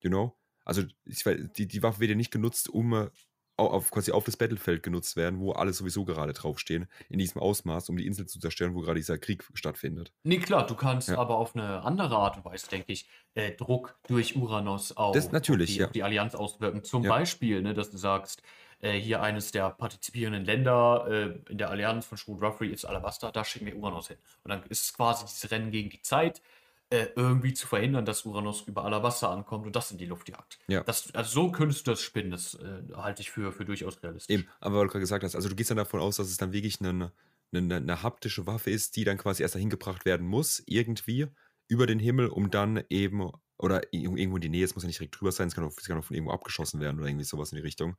[0.01, 0.39] You know?
[0.65, 3.11] Also ich, weiß, die, die Waffe wird ja nicht genutzt, um äh,
[3.57, 7.41] au- auf, quasi auf das Battlefeld genutzt werden, wo alle sowieso gerade draufstehen, in diesem
[7.41, 10.13] Ausmaß, um die Insel zu zerstören, wo gerade dieser Krieg stattfindet.
[10.23, 11.19] Nee, klar, du kannst Ja.
[11.19, 15.33] aber auf eine andere Art und Weise, denke ich, äh, Druck durch Uranus auf, Das
[15.33, 15.87] natürlich, auf, die, ja.
[15.87, 16.83] auf die Allianz auswirken.
[16.85, 17.11] Zum Ja.
[17.11, 18.43] Beispiel, ne, dass du sagst,
[18.83, 23.31] äh, hier eines der partizipierenden Länder äh, in der Allianz von Shrewd Ruffy ist Alabasta,
[23.31, 24.19] da schicken wir Uranus hin.
[24.45, 26.43] Und dann ist es quasi dieses Rennen gegen die Zeit,
[26.91, 30.59] äh, irgendwie zu verhindern, dass Uranus über Alabasta ankommt und das in die Luft jagt.
[30.69, 30.83] Ja.
[30.83, 34.35] Das, also so könntest du das spinnen, das äh, halte ich für, für durchaus realistisch.
[34.35, 36.37] Eben, aber weil du gerade gesagt hast, also du gehst dann davon aus, dass es
[36.37, 37.13] dann wirklich eine,
[37.55, 41.29] eine, eine haptische Waffe ist, die dann quasi erst dahin gebracht werden muss, irgendwie,
[41.69, 44.89] über den Himmel, um dann eben, oder ir- irgendwo in die Nähe, es muss ja
[44.89, 47.09] nicht direkt drüber sein, es kann auch, es kann auch von irgendwo abgeschossen werden oder
[47.09, 47.97] irgendwie sowas in die Richtung.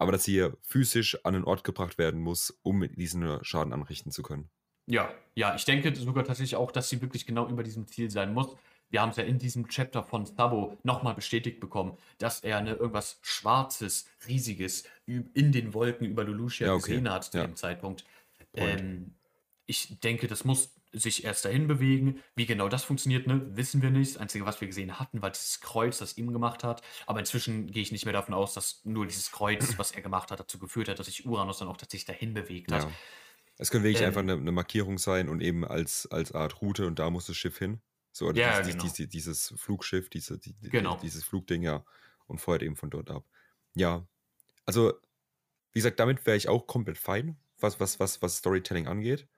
[0.00, 4.22] Aber dass sie physisch an einen Ort gebracht werden muss, um diesen Schaden anrichten zu
[4.22, 4.48] können.
[4.86, 8.32] Ja, ja, ich denke sogar tatsächlich auch, dass sie wirklich genau über diesem Ziel sein
[8.32, 8.56] muss.
[8.88, 12.72] Wir haben es ja in diesem Chapter von Sabo nochmal bestätigt bekommen, dass er eine,
[12.72, 16.92] irgendwas Schwarzes, Riesiges in den Wolken über Lulusia ja, okay.
[16.92, 17.46] gesehen hat zu ja.
[17.46, 18.04] dem Zeitpunkt.
[18.54, 19.14] Ähm,
[19.66, 22.20] ich denke, das muss sich erst dahin bewegen.
[22.34, 24.14] Wie genau das funktioniert, ne, wissen wir nicht.
[24.14, 26.82] Das Einzige, was wir gesehen hatten, war dieses Kreuz, das ihm gemacht hat.
[27.06, 30.30] Aber inzwischen gehe ich nicht mehr davon aus, dass nur dieses Kreuz, was er gemacht
[30.30, 32.84] hat, dazu geführt hat, dass sich Uranus dann auch tatsächlich dahin bewegt hat.
[32.84, 32.90] Ja.
[33.58, 36.86] Es könnte wirklich ähm, einfach eine, eine, Markierung sein und eben als, als Art Route
[36.86, 37.80] und da muss das Schiff hin.
[38.10, 38.84] So, oder ja, dieses, genau.
[38.84, 40.96] dieses, dieses, Flugschiff, diese, die, genau.
[40.96, 41.84] dieses Flugding, ja.
[42.26, 43.24] Und feuert eben von dort ab.
[43.74, 44.06] Ja.
[44.64, 44.94] Also,
[45.72, 49.28] wie gesagt, damit wäre ich auch komplett fein, was, was, was, was Storytelling angeht.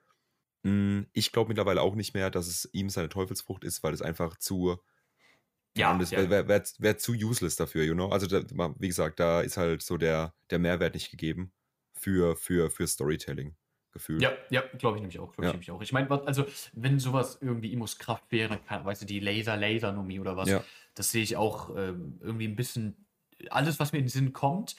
[0.63, 4.01] Hm, ich glaube mittlerweile auch nicht mehr, dass es ihm seine Teufelsfrucht ist, weil es
[4.01, 4.77] einfach zu.
[5.75, 6.29] Ja, das ja.
[6.29, 8.09] wäre wär, wär zu useless dafür, you know?
[8.09, 8.43] Also, da,
[8.77, 11.51] wie gesagt, da ist halt so der, der Mehrwert nicht gegeben
[11.93, 13.55] für, für, für Storytelling.
[13.91, 14.23] Gefühlt.
[14.23, 15.33] Ja, ja, glaube ich nämlich auch.
[15.39, 15.53] ja.
[15.59, 15.81] ich, auch.
[15.81, 20.35] ich meine, also, wenn sowas irgendwie Imus Kraft wäre, kann, weißt du, die Laser-Laser-Nomie oder
[20.35, 20.63] was, ja.
[20.95, 23.05] das sehe ich auch ähm, irgendwie ein bisschen.
[23.49, 24.75] Alles, was mir in den Sinn kommt,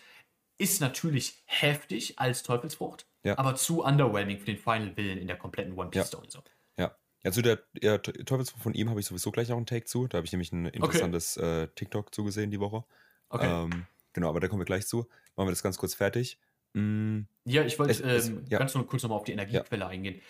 [0.59, 3.39] ist natürlich heftig als Teufelsfrucht, ja.
[3.39, 6.27] aber zu underwhelming für den Final Villain in der kompletten One Piece Story.
[6.29, 6.41] So.
[6.77, 6.97] Ja.
[7.25, 10.07] Ja, zu der, der Teufelsfrucht von ihm habe ich sowieso gleich auch einen Take zu.
[10.07, 11.63] Da habe ich nämlich ein interessantes okay.
[11.63, 12.85] äh, TikTok zugesehen die Woche.
[13.31, 13.65] Okay.
[13.65, 15.09] Ähm, genau, aber da kommen wir gleich zu.
[15.35, 16.39] Machen wir das ganz kurz fertig.
[16.75, 18.59] Mm, ja, ich wollte ähm, ja.
[18.59, 19.89] ganz nur kurz nochmal auf die Energiequelle ja.
[19.89, 20.21] eingehen.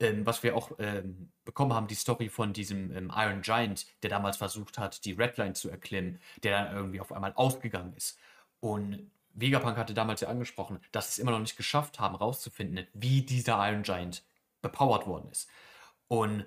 [0.00, 4.10] Ähm, was wir auch ähm, bekommen haben, die Story von diesem ähm, Iron Giant, der
[4.10, 8.18] damals versucht hat, die Redline zu erklimmen, der dann irgendwie auf einmal ausgegangen ist.
[8.58, 12.86] Und Vegapunk hatte damals ja angesprochen, dass sie es immer noch nicht geschafft haben, rauszufinden,
[12.92, 14.22] wie dieser Iron Giant
[14.60, 15.48] bepowert worden ist.
[16.08, 16.46] Und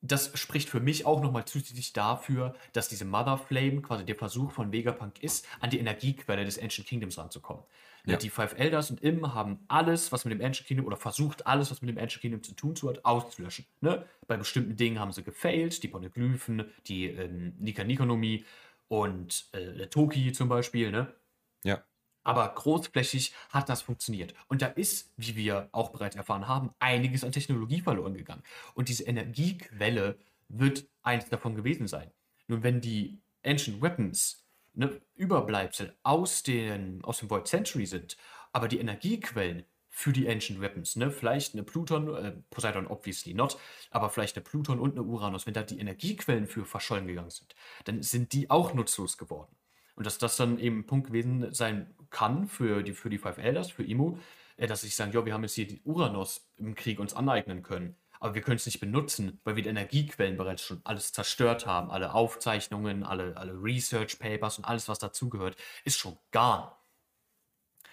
[0.00, 4.52] das spricht für mich auch nochmal zusätzlich dafür, dass diese Mother Flame quasi der Versuch
[4.52, 7.64] von Vegapunk ist, an die Energiequelle des Ancient Kingdoms ranzukommen.
[8.06, 8.18] Ja.
[8.18, 11.70] Die Five Elders und Im haben alles, was mit dem Ancient Kingdom oder versucht, alles,
[11.70, 13.64] was mit dem Ancient Kingdom zu tun hat, auszulöschen.
[13.80, 14.04] Ne?
[14.26, 18.44] Bei bestimmten Dingen haben sie gefailt, die Poneglyphen, die ähm, Nika Nikonomie
[18.88, 20.90] und äh, Toki zum Beispiel.
[20.90, 21.14] Ne?
[21.62, 21.82] Ja.
[22.24, 24.34] Aber großflächig hat das funktioniert.
[24.48, 28.42] Und da ist, wie wir auch bereits erfahren haben, einiges an Technologie verloren gegangen.
[28.74, 32.10] Und diese Energiequelle wird eins davon gewesen sein.
[32.48, 38.16] Nun, wenn die Ancient Weapons eine Überbleibsel aus, den, aus dem Void Century sind,
[38.52, 41.12] aber die Energiequellen für die Ancient Weapons, ne?
[41.12, 43.56] Vielleicht eine Pluton, äh, Poseidon obviously not,
[43.90, 47.54] aber vielleicht eine Pluton und eine Uranus, wenn da die Energiequellen für verschollen gegangen sind,
[47.84, 49.54] dann sind die auch nutzlos geworden.
[49.96, 53.38] Und dass das dann eben ein Punkt gewesen sein kann für die, für die Five
[53.38, 54.18] Elders, für Imo,
[54.56, 57.62] äh, dass ich sagen, ja, wir haben jetzt hier die Uranus im Krieg uns aneignen
[57.62, 61.66] können, aber wir können es nicht benutzen, weil wir die Energiequellen bereits schon alles zerstört
[61.66, 61.90] haben.
[61.90, 66.70] Alle Aufzeichnungen, alle, alle Research Papers und alles, was dazugehört, ist schon gone.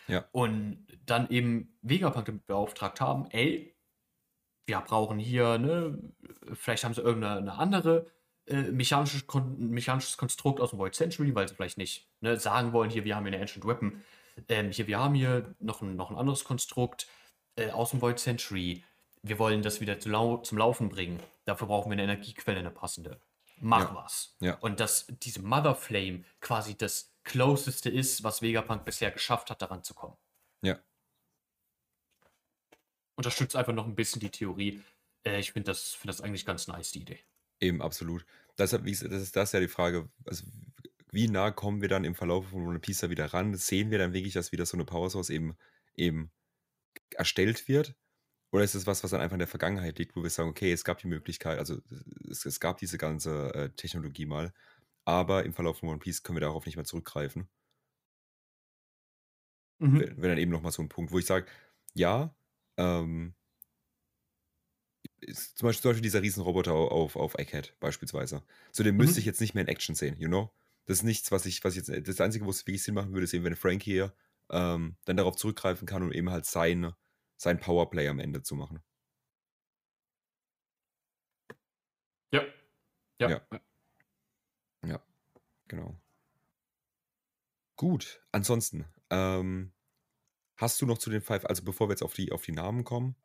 [0.08, 0.26] Ja.
[0.32, 3.76] Und dann eben Vegapunk damit beauftragt haben, ey,
[4.66, 6.00] wir brauchen hier, ne,
[6.54, 8.06] vielleicht haben sie irgendeine andere
[8.48, 12.74] äh, mechanisches, Kon mechanisches Konstrukt aus dem Void Century, weil sie vielleicht nicht ne, sagen
[12.74, 14.04] wollen, hier, wir haben hier eine Ancient Weapon.
[14.48, 17.08] Ähm, hier, wir haben hier noch ein, noch ein anderes Konstrukt
[17.56, 18.84] äh, aus dem Void Century.
[19.24, 21.20] Wir wollen das wieder zu lau zum Laufen bringen.
[21.46, 23.20] Dafür brauchen wir eine Energiequelle, eine passende.
[23.60, 23.96] Mach ja.
[23.96, 24.36] was.
[24.40, 24.56] Ja.
[24.56, 29.84] Und dass diese Mother Flame quasi das Closeste ist, was Vegapunk bisher geschafft hat, daran
[29.84, 30.18] zu kommen.
[30.64, 30.80] Ja.
[33.16, 34.82] Unterstützt einfach noch ein bisschen die Theorie.
[35.24, 37.20] Äh, ich finde das, find das eigentlich ganz nice, die Idee.
[37.62, 38.26] Eben, absolut.
[38.58, 40.43] Deshalb, das ist das ja die Frage, also
[41.12, 43.56] wie nah kommen wir dann im Verlauf von One Piece wieder ran?
[43.56, 45.56] Sehen wir dann wirklich, dass wieder so eine Power Source eben,
[45.95, 46.32] eben
[47.12, 47.95] erstellt wird?
[48.52, 50.71] Oder ist es was, was dann einfach in der Vergangenheit liegt, wo wir sagen, okay,
[50.71, 51.78] es gab die Möglichkeit, also
[52.30, 54.54] es, es gab diese ganze äh, Technologie mal,
[55.06, 57.47] aber im Verlauf von One Piece können wir darauf nicht mehr zurückgreifen.
[59.80, 60.00] Mhm.
[60.00, 61.47] Wäre dann eben nochmal so ein Punkt, wo ich sage,
[61.93, 62.36] ja,
[62.78, 63.34] ähm,
[65.22, 68.44] zum Beispiel, zum Beispiel dieser Riesenroboter auf, auf Egghead beispielsweise.
[68.72, 69.02] Zu dem mhm.
[69.02, 70.52] müsste ich jetzt nicht mehr in Action sehen, you know?
[70.86, 73.14] Das ist nichts, was ich, was ich jetzt, das Einzige, wo es wirklich Sinn machen
[73.14, 74.14] würde, ist eben, wenn Frank hier
[74.50, 76.94] ähm, dann darauf zurückgreifen kann und eben halt sein,
[77.38, 78.82] sein Powerplay am Ende zu machen.
[82.32, 82.44] Ja.
[83.20, 83.30] Ja.
[83.30, 83.62] Ja,
[84.86, 85.04] ja.
[85.68, 85.96] genau.
[87.76, 89.72] Gut, ansonsten, ähm,
[90.58, 92.84] hast du noch zu den Five, also bevor wir jetzt auf die, auf die Namen
[92.84, 93.16] kommen,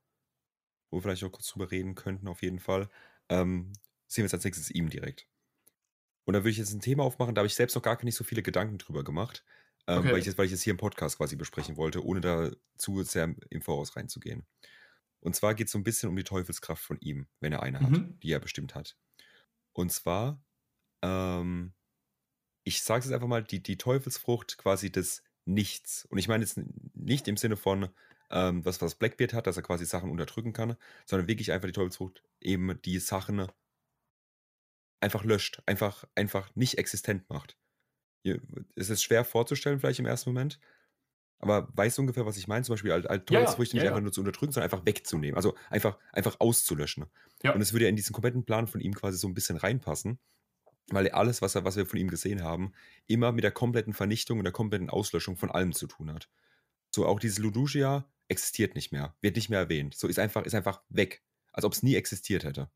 [0.90, 2.88] wo wir vielleicht auch kurz drüber reden könnten, auf jeden Fall.
[3.28, 3.72] Ähm,
[4.06, 5.26] sehen wir jetzt als nächstes ihm direkt.
[6.24, 8.16] Und da würde ich jetzt ein Thema aufmachen, da habe ich selbst noch gar nicht
[8.16, 9.44] so viele Gedanken drüber gemacht,
[9.86, 10.12] ähm, okay.
[10.12, 13.02] weil, ich jetzt, weil ich es hier im Podcast quasi besprechen wollte, ohne da zu
[13.04, 14.44] sehr im Voraus reinzugehen.
[15.20, 17.80] Und zwar geht es so ein bisschen um die Teufelskraft von ihm, wenn er eine
[17.80, 17.84] mhm.
[17.84, 18.96] hat, die er bestimmt hat.
[19.72, 20.42] Und zwar,
[21.02, 21.72] ähm,
[22.64, 26.04] ich sage es einfach mal, die, die Teufelsfrucht quasi des nichts.
[26.06, 26.60] Und ich meine jetzt
[26.94, 27.88] nicht im Sinne von,
[28.30, 31.72] ähm, was, was Blackbeard hat, dass er quasi Sachen unterdrücken kann, sondern wirklich einfach die
[31.72, 33.46] Teufelsfrucht eben die Sachen
[35.00, 37.56] einfach löscht, einfach, einfach nicht existent macht.
[38.74, 40.58] Es ist schwer vorzustellen, vielleicht im ersten Moment,
[41.38, 42.64] aber weißt du ungefähr, was ich meine?
[42.64, 44.86] Zum Beispiel als, als Teufelsfrüchte ja, ja, nicht ja, einfach nur zu unterdrücken, sondern einfach
[44.86, 45.36] wegzunehmen.
[45.36, 47.04] Also einfach, einfach auszulöschen.
[47.44, 50.18] Und es würde ja in diesen kompletten Plan von ihm quasi so ein bisschen reinpassen,
[50.88, 52.72] weil alles, was, er, was wir von ihm gesehen haben,
[53.06, 56.30] immer mit der kompletten Vernichtung und der kompletten Auslöschung von allem zu tun hat.
[56.90, 59.94] So auch dieses Ludugia existiert nicht mehr, wird nicht mehr erwähnt.
[59.94, 61.22] So ist einfach, ist einfach weg.
[61.52, 62.70] Als ob es nie existiert hätte.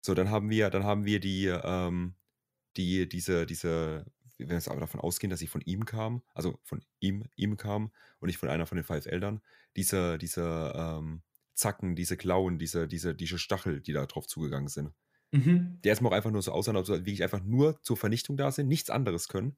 [0.00, 2.14] So, dann haben wir, dann haben wir die, ähm,
[2.76, 4.06] die, diese, diese,
[4.38, 7.56] wenn wir jetzt aber davon ausgehen, dass sie von ihm kam, also von ihm, ihm
[7.56, 9.40] kam und nicht von einer von den Five Eldern,
[9.76, 11.22] diese, diese ähm,
[11.54, 14.92] Zacken, diese Klauen, diese, diese, diese Stachel, die da drauf zugegangen sind.
[15.32, 15.80] Mhm.
[15.82, 18.36] Der erstmal auch einfach nur so aussah, als ob sie wirklich einfach nur zur Vernichtung
[18.36, 19.56] da sind, nichts anderes können.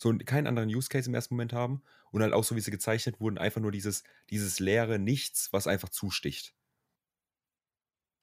[0.00, 2.70] So keinen anderen Use Case im ersten Moment haben und halt auch so, wie sie
[2.70, 6.54] gezeichnet wurden, einfach nur dieses, dieses leere Nichts, was einfach zusticht.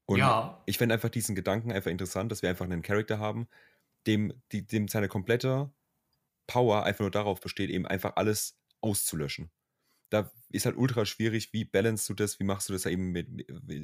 [0.08, 0.62] Und ja.
[0.66, 3.48] ich fände einfach diesen Gedanken einfach interessant, dass wir einfach einen Charakter haben,
[4.08, 5.72] dem, die, dem seine komplette
[6.48, 9.52] Power einfach nur darauf besteht, eben einfach alles auszulöschen.
[10.10, 13.28] Da ist halt ultra schwierig, wie balance du das, wie machst du das eben mit,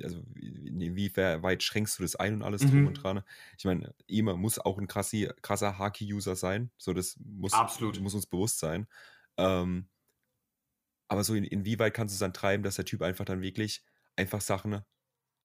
[0.04, 2.70] also wie weit schränkst du das ein und alles mhm.
[2.70, 3.24] drum und dran.
[3.58, 8.00] Ich meine, Ima muss auch ein krassi, krasser Haki-User sein, so das muss, Absolut.
[8.00, 8.88] muss uns bewusst sein.
[9.38, 9.90] Ähm,
[11.08, 13.84] aber so in, inwieweit kannst du es dann treiben, dass der Typ einfach dann wirklich
[14.16, 14.82] einfach Sachen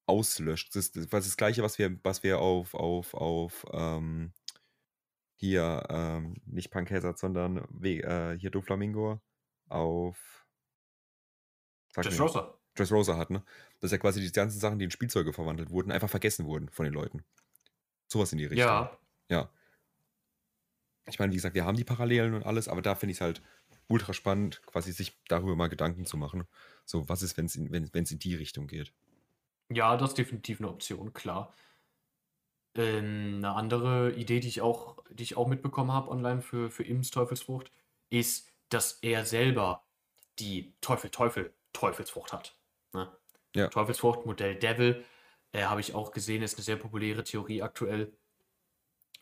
[0.07, 0.75] auslöscht.
[0.75, 4.33] Das ist das, das Gleiche, was wir, was wir auf, auf, auf ähm,
[5.35, 9.21] hier, ähm, nicht Punk Hazard, sondern äh, hier Doflamingo
[9.69, 10.48] auf
[11.97, 12.55] Rosa.
[12.75, 13.43] Dress Rosa hat, ne?
[13.81, 16.85] Dass ja quasi die ganzen Sachen, die in Spielzeuge verwandelt wurden, einfach vergessen wurden von
[16.85, 17.25] den Leuten.
[18.07, 18.67] Sowas in die Richtung.
[18.67, 18.99] Ja.
[19.29, 19.51] Ja.
[21.07, 23.21] Ich meine, wie gesagt, wir haben die Parallelen und alles, aber da finde ich es
[23.21, 23.43] halt
[23.89, 26.45] ultra spannend, quasi sich darüber mal Gedanken zu machen.
[26.85, 28.93] So, was ist, wenn es in, wenn, in die Richtung geht?
[29.71, 31.55] Ja, das ist definitiv eine Option, klar.
[32.75, 36.85] Ähm, eine andere Idee, die ich auch, die ich auch mitbekommen habe online für, für
[36.85, 37.73] Imms Teufelsfrucht,
[38.11, 39.85] ist, dass er selber
[40.39, 42.57] die Teufel, Teufel, Teufelsfrucht hat.
[42.93, 43.11] Ne?
[43.55, 43.69] Ja.
[43.69, 45.05] Teufelsfrucht, Modell Devil,
[45.53, 48.13] äh, habe ich auch gesehen, ist eine sehr populäre Theorie aktuell.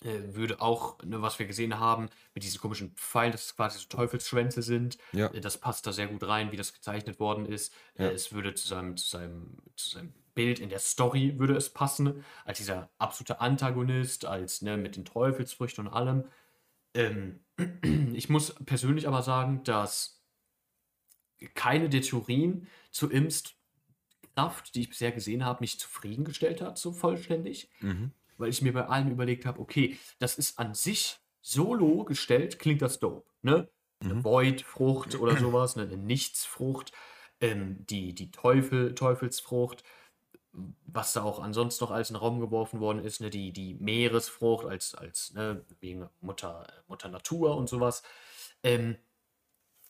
[0.02, 3.78] Äh, würde auch, ne, was wir gesehen haben, mit diesen komischen Pfeilen, dass es quasi
[3.78, 4.98] so Teufelsschwänze sind.
[5.12, 5.28] Ja.
[5.28, 7.72] Äh, das passt da sehr gut rein, wie das gezeichnet worden ist.
[7.94, 8.10] Äh, ja.
[8.10, 12.24] es würde zu seinem, zu, seinem, zu seinem Bild in der Story würde es passen,
[12.44, 16.24] als dieser absolute Antagonist, als ne, mit den Teufelsfrüchten und allem.
[16.94, 17.40] Ähm,
[18.14, 20.15] ich muss persönlich aber sagen, dass
[21.55, 23.57] keine der Theorien zu Imst
[24.35, 27.70] Kraft, die ich bisher gesehen habe, mich zufriedengestellt hat, so vollständig.
[27.81, 32.59] Mhm weil ich mir bei allem überlegt habe, okay, das ist an sich solo gestellt,
[32.59, 33.68] klingt das dope, ne?
[34.01, 34.25] Eine mhm.
[34.25, 35.85] Void-Frucht oder sowas, ne?
[35.85, 36.92] eine Nichtsfrucht,
[37.40, 39.85] ähm, die, die Teufel, Teufelsfrucht,
[40.85, 43.31] was da auch ansonsten noch als in den Raum geworfen worden ist, ne?
[43.31, 45.64] die, die Meeresfrucht als, als ne?
[45.81, 48.03] wegen Mutter, Mutter Natur und sowas.
[48.62, 48.96] Ähm,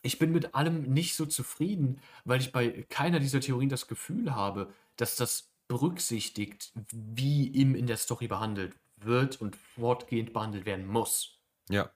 [0.07, 4.35] ich bin mit allem nicht so zufrieden, weil ich bei keiner dieser Theorien das Gefühl
[4.35, 10.87] habe, dass das berücksichtigt, wie ihm in der Story behandelt wird und fortgehend behandelt werden
[10.87, 11.40] muss.
[11.69, 11.90] Ja.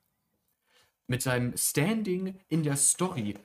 [1.06, 3.38] Mit seinem Standing in der Story,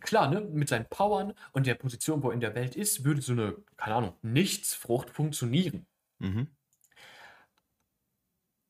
[0.00, 3.22] klar, ne, mit seinen Powern und der Position, wo er in der Welt ist, würde
[3.22, 5.86] so eine, keine Ahnung, Nichtsfrucht funktionieren.
[6.18, 6.48] Mhm.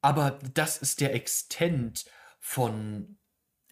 [0.02, 2.04] Aber das ist der Extent
[2.38, 3.18] von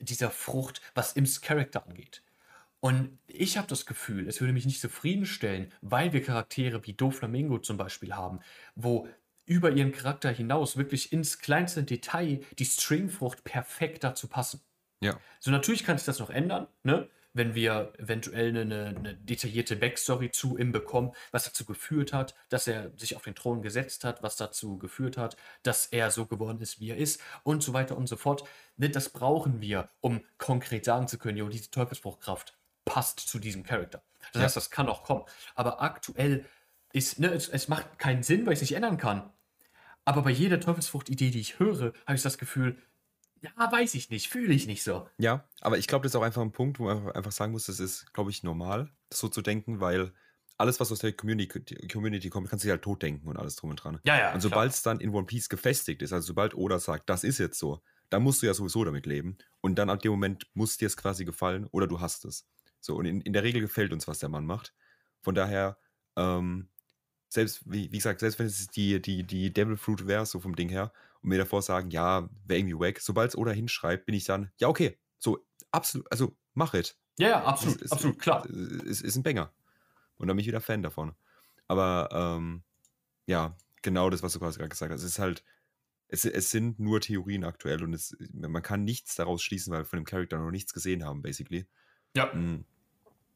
[0.00, 2.22] dieser Frucht, was Ims Charakter angeht.
[2.80, 7.58] Und ich habe das Gefühl, es würde mich nicht zufriedenstellen, weil wir Charaktere wie Doflamingo
[7.58, 8.40] zum Beispiel haben,
[8.76, 9.08] wo
[9.46, 14.60] über ihren Charakter hinaus wirklich ins kleinste Detail die Stringfrucht perfekt dazu passen.
[15.00, 15.18] Ja.
[15.40, 17.08] So natürlich kann sich das noch ändern, ne?
[17.32, 22.66] Wenn wir eventuell eine, eine, detaillierte Backstory zu ihm bekommen, was dazu geführt hat, dass
[22.66, 26.60] er sich auf den Thron gesetzt hat, was dazu geführt hat, dass er so geworden
[26.60, 28.44] ist, wie er ist und so weiter und so fort.
[28.76, 34.02] Das brauchen wir, um konkret sagen zu können, jo, diese Teufelsbruchkraft passt zu diesem Charakter.
[34.32, 34.44] Das ja.
[34.44, 35.24] heißt, das kann auch kommen.
[35.54, 36.44] Aber aktuell
[36.92, 39.30] ist, ne, es, es macht keinen Sinn, weil ich es nicht ändern kann.
[40.04, 42.78] Aber bei jeder Teufelsfrucht-Idee, die ich höre, habe ich das Gefühl,
[43.40, 45.08] ja, weiß ich nicht, fühle ich nicht so.
[45.18, 47.66] Ja, aber ich glaube, das ist auch einfach ein Punkt, wo man einfach sagen muss,
[47.66, 50.12] das ist, glaube ich, normal, so zu denken, weil
[50.56, 53.56] alles, was aus der Community, Community kommt, kannst du dich halt tot denken und alles
[53.56, 54.00] drum und dran.
[54.04, 54.34] Ja, ja.
[54.34, 57.38] Und sobald es dann in One Piece gefestigt ist, also sobald Oda sagt, das ist
[57.38, 59.38] jetzt so, dann musst du ja sowieso damit leben.
[59.60, 62.46] Und dann ab dem Moment muss dir es quasi gefallen oder du hast es.
[62.80, 64.74] So, und in, in der Regel gefällt uns, was der Mann macht.
[65.20, 65.78] Von daher,
[66.16, 66.68] ähm,
[67.28, 70.56] selbst, wie, wie gesagt, selbst wenn es die, die, die Devil Fruit wäre, so vom
[70.56, 74.14] Ding her, und mir davor sagen, ja, wäre irgendwie wack, sobald es oder hinschreibt, bin
[74.14, 76.96] ich dann, ja, okay, so, absolut, also mach it.
[77.18, 78.46] Ja, ja, absolut, ist, absolut, klar.
[78.48, 79.52] Ist, ist ein Banger.
[80.16, 81.14] Und da bin ich wieder Fan davon.
[81.66, 82.62] Aber ähm,
[83.26, 85.02] ja, genau das, was du gerade gesagt hast.
[85.02, 85.44] Es ist halt,
[86.08, 89.84] es, es sind nur Theorien aktuell und es, man kann nichts daraus schließen, weil wir
[89.84, 91.66] von dem Charakter noch nichts gesehen haben, basically.
[92.16, 92.32] Ja.
[92.32, 92.64] Mhm.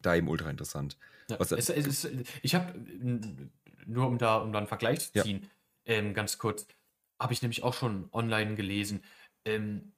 [0.01, 0.97] Da eben ultra interessant.
[1.29, 2.09] Ja, Was- es, es ist,
[2.43, 2.79] ich habe,
[3.87, 5.25] nur um da, um da einen Vergleich zu Ja.
[5.25, 5.51] ziehen,
[5.85, 6.67] ähm, ganz kurz,
[7.23, 9.03] habe ich nämlich auch schon online gelesen,
[9.45, 9.93] ähm,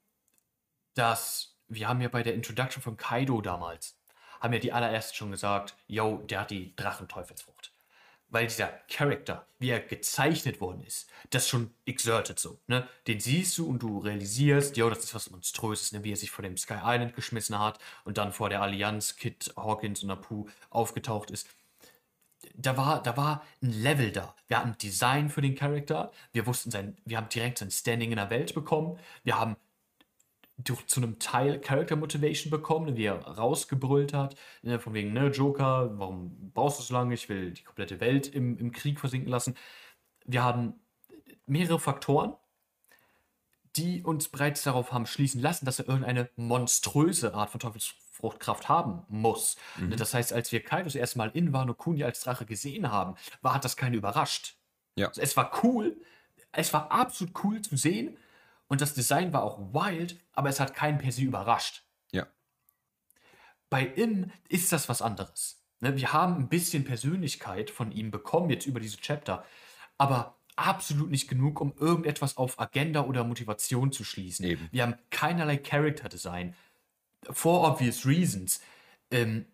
[0.94, 3.98] dass wir haben ja bei der Introduction von Kaido damals,
[4.40, 7.72] haben ja die allerersten schon gesagt, yo, der hat die Drachenteufelsfrucht.
[8.28, 12.58] Weil dieser Charakter, wie er gezeichnet worden ist, das schon exerted so.
[12.66, 12.88] Ne?
[13.06, 16.04] Den siehst du und du realisierst, yo, das ist was Monströses, ne?
[16.04, 19.52] wie er sich vor dem Sky Island geschmissen hat und dann vor der Allianz Kid
[19.56, 21.48] Hawkins und Apu aufgetaucht ist.
[22.56, 24.34] Da war, da war ein Level da.
[24.46, 28.16] Wir hatten Design für den Charakter, wir wussten sein, wir haben direkt sein Standing in
[28.16, 29.56] der Welt bekommen, wir haben
[30.58, 35.28] durch, zu einem Teil Character Motivation bekommen, wie er rausgebrüllt hat, ne, von wegen, ne,
[35.28, 37.14] Joker, warum brauchst du so lange?
[37.14, 39.56] Ich will die komplette Welt im, im Krieg versinken lassen.
[40.24, 40.74] Wir haben
[41.46, 42.34] mehrere Faktoren,
[43.76, 47.60] die uns bereits darauf haben schließen lassen, dass er irgendeine monströse Art von
[48.14, 49.56] Teufelsfruchtkraft haben muss.
[49.76, 52.90] Ne, Das heißt, als wir Kaido das erste Mal in Wano Kuni als Drache gesehen
[52.90, 54.56] haben, war hat das keine überrascht.
[54.96, 55.08] Ja.
[55.08, 55.96] Also es war cool,
[56.52, 58.16] es war absolut cool zu sehen
[58.68, 61.84] und das Design war auch wild, aber es hat keinen per se überrascht.
[62.12, 62.26] Ja.
[63.70, 65.60] Bei Im ist das was anderes.
[65.80, 69.44] Ne, wir haben ein bisschen Persönlichkeit von ihm bekommen jetzt über diese Chapter,
[69.98, 74.44] aber absolut nicht genug, um irgendetwas auf Agenda oder Motivation zu schließen.
[74.44, 74.68] Eben.
[74.70, 76.54] Wir haben keinerlei Character Design.
[77.30, 78.60] For obvious reasons.
[79.10, 79.46] Ähm,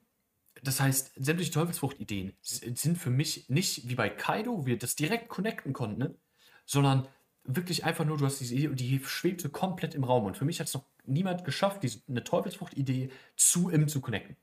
[0.62, 5.72] das heißt, sämtliche Teufelsfrucht-Ideen sind für mich nicht wie bei Kaido, wir das direkt connecten
[5.72, 6.14] konnten, ne?
[6.66, 7.08] sondern
[7.44, 10.24] wirklich einfach nur, du hast diese Idee und die schwebt so komplett im Raum.
[10.26, 14.36] Und für mich hat es noch niemand geschafft, diese, eine Teufelsfrucht-Idee zu ihm zu connecten.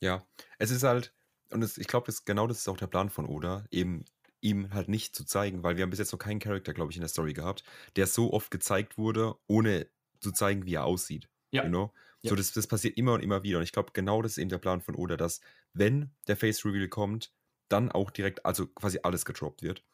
[0.00, 0.26] Ja,
[0.58, 1.12] es ist halt,
[1.50, 4.04] und es, ich glaube, genau das ist auch der Plan von Oda, eben
[4.40, 6.96] ihm halt nicht zu zeigen, weil wir haben bis jetzt noch keinen Charakter, glaube ich,
[6.96, 7.62] in der Story gehabt,
[7.96, 9.86] der so oft gezeigt wurde, ohne
[10.22, 11.28] zu zeigen, wie er aussieht.
[11.50, 11.64] Ja.
[11.64, 11.92] You know?
[12.22, 12.30] Ja.
[12.30, 13.58] So, das, das passiert immer und immer wieder.
[13.58, 15.40] Und ich glaube, genau das ist eben der Plan von Oda, dass,
[15.74, 17.32] wenn der Face Reveal kommt,
[17.68, 19.84] dann auch direkt, also quasi alles gedroppt wird.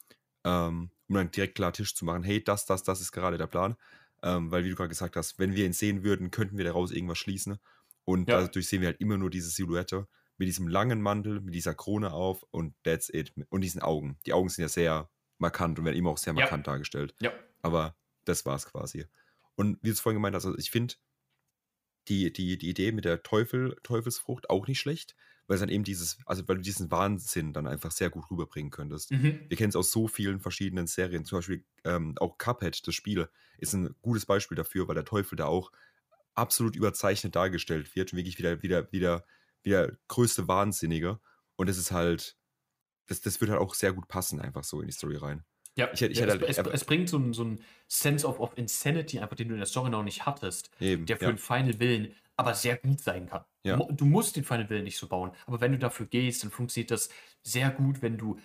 [0.45, 3.47] Ähm, um dann direkt klar Tisch zu machen, hey, das, das, das ist gerade der
[3.47, 3.77] Plan.
[4.23, 6.91] Ähm, weil, wie du gerade gesagt hast, wenn wir ihn sehen würden, könnten wir daraus
[6.91, 7.59] irgendwas schließen.
[8.05, 8.41] Und Ja.
[8.41, 10.07] dadurch sehen wir halt immer nur diese Silhouette
[10.39, 13.33] mit diesem langen Mantel, mit dieser Krone auf und that's it.
[13.49, 14.19] Und diesen Augen.
[14.27, 16.41] Die Augen sind ja sehr markant und werden immer auch sehr Ja.
[16.41, 17.15] markant dargestellt.
[17.21, 17.33] Ja.
[17.63, 19.07] Aber das war's quasi.
[19.59, 20.95] Und wie du es vorhin gemeint hast, also ich finde
[22.07, 25.17] die, die, die Idee mit der Teufel, Teufelsfrucht auch nicht schlecht,
[25.49, 28.71] weil es dann eben dieses, also weil du diesen Wahnsinn dann einfach sehr gut rüberbringen
[28.71, 29.11] könntest.
[29.11, 29.47] Mhm.
[29.49, 31.25] Wir kennen es aus so vielen verschiedenen Serien.
[31.25, 35.35] Zum Beispiel ähm, auch Cuphead, das Spiel, ist ein gutes Beispiel dafür, weil der Teufel
[35.35, 35.73] da auch
[36.35, 38.15] absolut überzeichnet dargestellt wird.
[38.15, 39.25] Wirklich wieder, wieder, wieder,
[39.65, 41.19] wieder größte Wahnsinnige.
[41.57, 42.37] Und es ist halt,
[43.07, 45.45] das, das wird halt auch sehr gut passen, einfach so in die Story rein.
[45.79, 47.55] Ja, Ich ich ja, es, halt- es, es bringt so einen so
[47.87, 51.07] Sense of, of Insanity, einfach den du in der Story noch nicht hattest, Eben.
[51.07, 51.31] der für ja.
[51.33, 53.45] den Final Willen aber sehr gut sein kann.
[53.65, 53.77] Ja.
[53.77, 56.91] Du musst den Final Willen nicht so bauen, aber wenn du dafür gehst, dann funktioniert
[56.91, 57.11] das
[57.43, 58.39] sehr gut, wenn du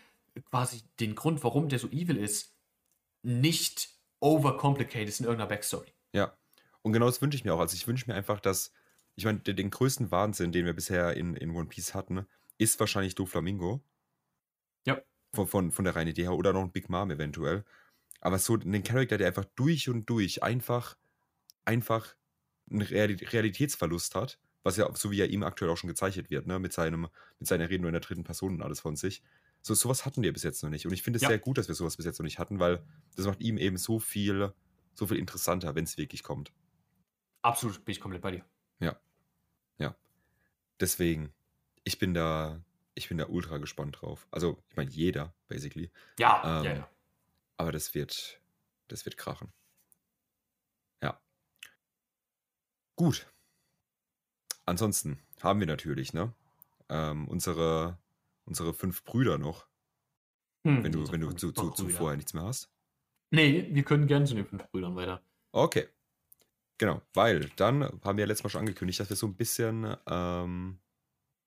[0.50, 2.56] quasi den Grund, warum der so evil ist,
[3.24, 5.92] nicht overcomplicatest in irgendeiner Backstory.
[6.12, 6.36] Ja.
[6.82, 7.60] Und genau das wünsche ich mir auch.
[7.60, 8.72] Also ich wünsche mir einfach, dass,
[9.16, 12.26] ich meine, den, den größten Wahnsinn, den wir bisher in, in One Piece hatten,
[12.58, 13.82] ist wahrscheinlich Doflamingo.
[14.86, 15.02] Ja.
[15.34, 16.34] Von, von, von der reinen Idee her.
[16.34, 17.64] Oder noch ein Big Mom eventuell.
[18.22, 20.96] Aber so einen Charakter, der einfach durch und durch einfach,
[21.66, 22.16] einfach
[22.70, 26.48] einen Reali Realitätsverlust hat, was ja, so wie er ihm aktuell auch schon gezeichnet wird,
[26.48, 29.24] ne, mit seinem, mit seiner Rede nur in der dritten Person und alles von sich.
[29.62, 30.86] So, sowas hatten wir bis jetzt noch nicht.
[30.86, 31.30] Und ich finde es Ja.
[31.30, 33.78] sehr gut, dass wir sowas bis jetzt noch nicht hatten, weil das macht ihm eben
[33.78, 34.54] so viel,
[34.96, 36.54] so viel interessanter, wenn es wirklich kommt.
[37.42, 38.46] Absolut bin ich komplett bei dir.
[40.80, 41.34] Deswegen,
[41.84, 42.62] ich bin da,
[42.96, 44.28] ich bin da ultra gespannt drauf.
[44.32, 45.92] Also, ich meine, jeder, basically.
[46.20, 46.90] Ja, Ähm, ja, ja.
[47.58, 48.42] Aber das wird,
[48.88, 49.54] das wird krachen.
[51.02, 51.20] Ja.
[52.96, 53.28] Gut.
[54.66, 56.34] Ansonsten haben wir natürlich, ne?
[56.90, 57.98] Ähm, unsere,
[58.46, 59.68] unsere fünf Brüder noch,
[60.66, 62.70] Hm, wenn du, wenn du zu, zu, zu vorher nichts mehr hast.
[63.32, 65.22] Nee, wir können gerne zu den fünf Brüdern weiter.
[65.52, 65.88] Okay.
[66.80, 69.96] Genau, weil dann haben wir ja letztes Mal schon angekündigt, dass wir so ein bisschen
[70.08, 70.80] ähm,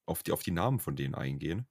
[0.07, 1.67] auf, die, auf die Namen von denen eingehen.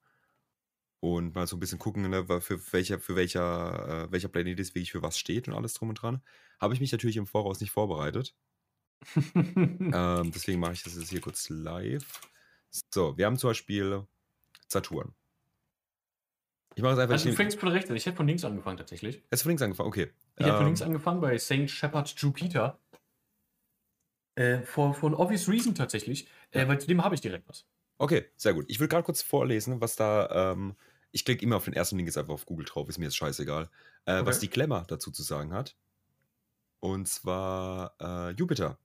[1.00, 4.74] Und mal so ein bisschen gucken, ne, für welcher, für welcher, äh, welcher Planet ist
[4.74, 6.22] wirklich für was steht und alles drum und dran.
[6.60, 8.34] Habe ich mich natürlich im Voraus nicht vorbereitet.
[9.34, 12.20] Ähm, deswegen mache ich das jetzt hier kurz live.
[12.92, 14.06] So, wir haben zum Beispiel
[14.68, 15.14] Saturn.
[16.74, 17.96] Ich mache es einfach also du fängst von rechts an.
[17.96, 19.22] Ich hätte von links angefangen tatsächlich.
[19.30, 20.10] Jetzt von links angefangen, okay.
[20.36, 21.70] Ich hätte von Ähm, links angefangen bei St.
[21.70, 22.78] Shepard Jupiter.
[24.34, 27.66] Äh, an obvious reason tatsächlich, äh, weil zu dem habe ich direkt was.
[27.98, 28.66] Okay, sehr gut.
[28.68, 30.52] Ich will gerade kurz vorlesen, was da.
[30.52, 30.76] Ähm,
[31.12, 33.16] ich klicke immer auf den ersten Link, ist einfach auf Google drauf, ist mir jetzt
[33.16, 33.70] scheißegal.
[34.04, 34.26] Äh, Okay.
[34.26, 35.76] Was die Klemmer dazu zu sagen hat.
[36.80, 38.78] Und zwar äh, Jupiter.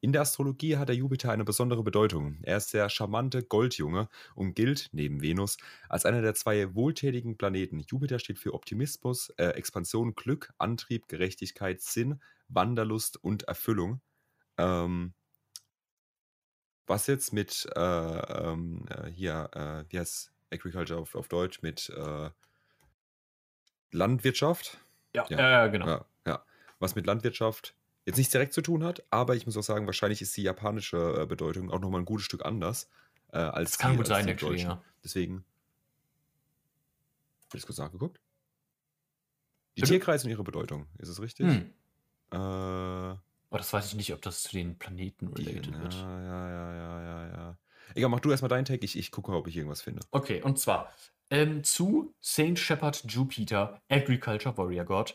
[0.00, 2.38] In der Astrologie hat der Jupiter eine besondere Bedeutung.
[2.42, 5.56] Er ist der charmante Goldjunge und gilt, neben Venus,
[5.88, 7.80] als einer der zwei wohltätigen Planeten.
[7.80, 14.02] Jupiter steht für Optimismus, äh, Expansion, Glück, Antrieb, Gerechtigkeit, Sinn, Wanderlust und Erfüllung.
[14.58, 15.14] Ähm,
[16.86, 21.90] was jetzt mit äh, ähm, äh, hier, äh, wie heißt Agriculture auf, auf Deutsch, mit
[21.90, 22.30] äh,
[23.90, 24.78] Landwirtschaft?
[25.14, 25.66] Ja, Ja.
[25.68, 25.86] Genau.
[25.86, 26.44] Ja, ja.
[26.78, 27.74] Was mit Landwirtschaft
[28.04, 31.22] jetzt nicht direkt zu tun hat, aber ich muss auch sagen, wahrscheinlich ist die japanische
[31.22, 32.88] äh, Bedeutung auch nochmal ein gutes Stück anders
[33.32, 34.82] äh, als Das kann die, gut sein, actually, ja.
[35.02, 35.44] Deswegen.
[37.44, 38.20] Ich das kurz nachgeguckt?
[39.76, 39.82] Die?
[39.82, 41.46] Tierkreise und ihre Bedeutung, ist es richtig?
[41.46, 41.72] Hm.
[42.32, 43.16] Äh,
[43.54, 45.94] Aber das weiß ich nicht, ob das zu den Planeten related ja, wird.
[45.94, 47.58] ja, ja, ja, ja, ja.
[47.94, 50.02] Egal, mach du erstmal deinen Tag, ich, ich gucke ob ich irgendwas finde.
[50.10, 50.92] Okay, und zwar
[51.30, 55.14] ähm, zu Saint Shepherd Jupiter, Agriculture Warrior God,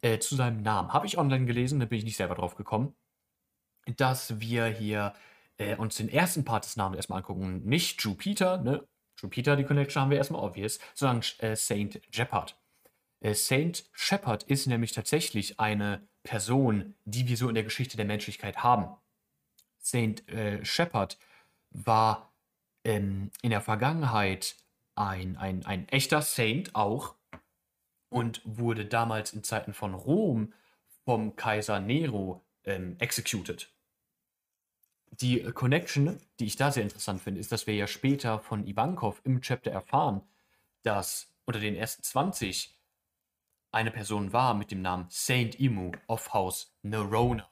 [0.00, 0.94] äh, zu seinem Namen.
[0.94, 2.94] Habe ich online gelesen, da bin ich nicht selber drauf gekommen,
[3.98, 5.12] dass wir hier
[5.58, 7.66] äh, uns den ersten Part des Namens erstmal angucken.
[7.66, 8.88] Nicht Jupiter, ne?
[9.20, 12.56] Jupiter, die Connection haben wir erstmal obvious, sondern äh, Saint Shepard.
[13.24, 18.06] Äh, Saint Shepard ist nämlich tatsächlich eine Person, die wir so in der Geschichte der
[18.06, 18.94] Menschlichkeit haben.
[19.78, 21.18] Saint äh, Shepard
[21.70, 22.32] war
[22.84, 24.56] ähm, in der Vergangenheit
[24.94, 27.14] ein, ein, ein echter Saint auch
[28.10, 30.52] und wurde damals in Zeiten von Rom
[31.04, 33.70] vom Kaiser Nero ähm, executed.
[35.20, 39.20] Die Connection, die ich da sehr interessant finde, ist, dass wir ja später von Ivankov
[39.24, 40.22] im Chapter erfahren,
[40.82, 42.74] dass unter den ersten 20
[43.74, 47.50] eine Person war mit dem Namen Saint Imu of House Nerona.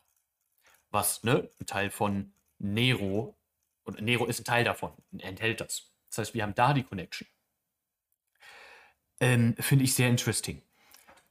[0.90, 3.36] Was, ne, ein Teil von Nero,
[3.84, 5.90] und Nero ist ein Teil davon, enthält das.
[6.08, 7.26] Das heißt, wir haben da die Connection.
[9.20, 10.62] Ähm, Finde ich sehr interesting.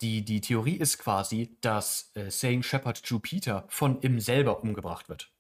[0.02, 5.32] Die, die Theorie ist quasi, dass äh, Saint Shepard Jupiter von ihm selber umgebracht wird.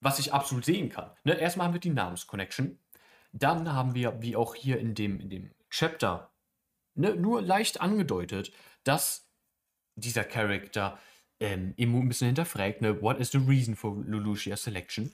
[0.00, 1.10] Was ich absolut sehen kann.
[1.24, 1.34] Ne?
[1.34, 2.78] Erstmal haben wir die Namensconnection.
[3.32, 6.29] Dann haben wir, wie auch hier in dem, in dem Chapter,
[7.00, 8.52] ne, nur leicht angedeutet,
[8.84, 9.28] dass
[9.96, 10.98] dieser Charakter
[11.40, 15.12] ähm, ein bisschen hinterfragt, ne, what is the reason for Lelouchia's selection?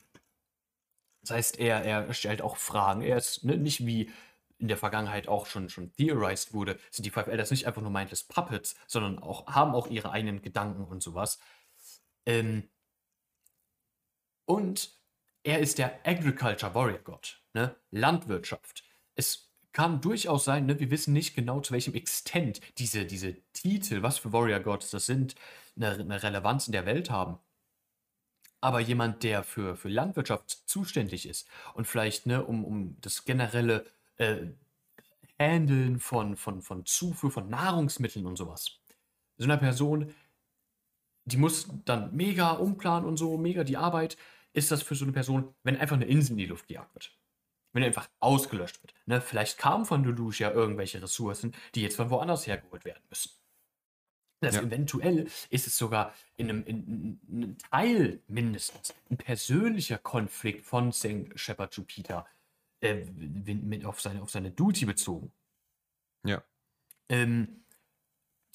[1.22, 3.02] Das heißt, er, er stellt auch Fragen.
[3.02, 4.10] Er ist ne, nicht wie
[4.58, 7.90] in der Vergangenheit auch schon, schon theorized wurde, sind die Five Elders nicht einfach nur
[7.90, 11.38] mindless Puppets, sondern auch, haben auch ihre eigenen Gedanken und sowas.
[12.24, 12.68] Ähm,
[14.46, 14.96] und
[15.42, 17.76] er ist der Agriculture Warrior God, ne?
[17.90, 18.84] Landwirtschaft.
[19.14, 19.45] Es
[19.76, 20.80] kann durchaus sein, ne?
[20.80, 25.04] wir wissen nicht genau zu welchem Extent diese, diese Titel, was für Warrior Gods das
[25.04, 25.34] sind,
[25.76, 27.38] eine, eine Relevanz in der Welt haben.
[28.62, 33.84] Aber jemand, der für, für Landwirtschaft zuständig ist und vielleicht ne, um, um das generelle
[34.16, 34.46] äh,
[35.38, 38.80] Handeln von, von, von Zufuhr von Nahrungsmitteln und sowas.
[39.36, 40.14] So eine Person,
[41.26, 44.16] die muss dann mega umplanen und so, mega die Arbeit,
[44.54, 47.14] ist das für so eine Person, wenn einfach eine Insel in die Luft gejagt wird.
[47.76, 48.94] Wenn er einfach ausgelöscht wird.
[49.04, 49.20] Ne?
[49.20, 53.32] Vielleicht kamen von Lelouch irgendwelche Ressourcen, die jetzt von woanders hergeholt werden müssen.
[54.40, 54.62] Das Ja.
[54.62, 60.90] eventuell ist es sogar in einem, in, in einem Teil mindestens ein persönlicher Konflikt von
[60.90, 61.32] St.
[61.34, 62.26] Shepard Jupiter
[62.80, 63.04] äh,
[63.84, 65.30] auf seine, auf seine Duty bezogen.
[66.24, 66.42] Ja.
[67.10, 67.62] Ähm,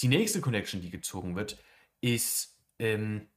[0.01, 1.59] die nächste Connection, die gezogen wird,
[2.01, 3.27] ist ähm,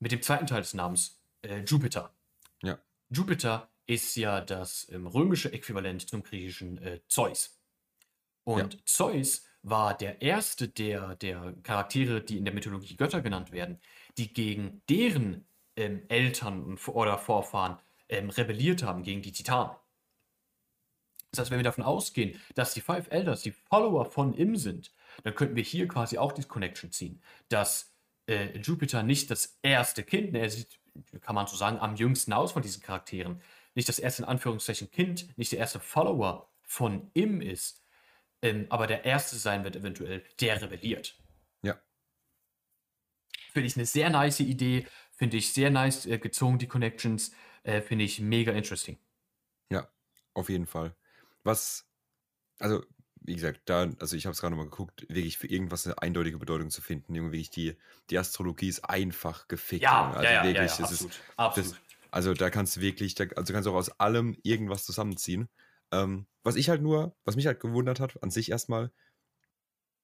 [0.00, 2.12] mit dem zweiten Teil des Namens äh, Jupiter.
[2.64, 2.80] Ja.
[3.10, 7.60] Jupiter ist ja das ähm, römische Äquivalent zum griechischen äh, Zeus.
[8.44, 13.80] Und Zeus war der erste der, der Charaktere, die in der Mythologie Götter genannt werden,
[14.16, 15.44] die gegen deren
[15.76, 17.78] ähm, Eltern und, oder Vorfahren
[18.08, 19.74] ähm, rebelliert haben, gegen die Titanen.
[21.32, 24.92] Das heißt, wenn wir davon ausgehen, dass die Five Elders die Follower von Im sind,
[25.24, 27.92] dann könnten wir hier quasi auch die Connection ziehen, dass
[28.26, 30.78] äh, Jupiter nicht das erste Kind, er sieht,
[31.20, 33.40] kann man so sagen, am jüngsten aus von diesen Charakteren,
[33.74, 37.84] nicht das erste in Anführungszeichen Kind, nicht der erste Follower von Im ist,
[38.42, 41.18] ähm, aber der erste sein wird eventuell, der rebelliert.
[41.62, 41.80] Ja.
[43.52, 47.82] Finde ich eine sehr nice Idee, finde ich sehr nice äh, gezogen, die Connections, äh,
[47.82, 48.98] finde ich mega interesting.
[49.70, 49.88] Ja,
[50.34, 50.94] auf jeden Fall.
[51.44, 51.86] Was,
[52.58, 52.84] also,
[53.22, 56.38] wie gesagt, da, also ich habe es gerade mal geguckt, wirklich für irgendwas eine eindeutige
[56.38, 57.14] Bedeutung zu finden.
[57.14, 57.76] Irgendwie die,
[58.08, 59.84] die Astrologie ist einfach gefickt.
[59.84, 60.16] Junge.
[60.16, 61.72] also wirklich, das ist, absolut.
[61.72, 65.48] Das, also da kannst du wirklich, da, also kannst du auch aus allem irgendwas zusammenziehen.
[65.92, 68.90] Ähm, was ich halt nur, was mich halt gewundert hat, an sich erstmal,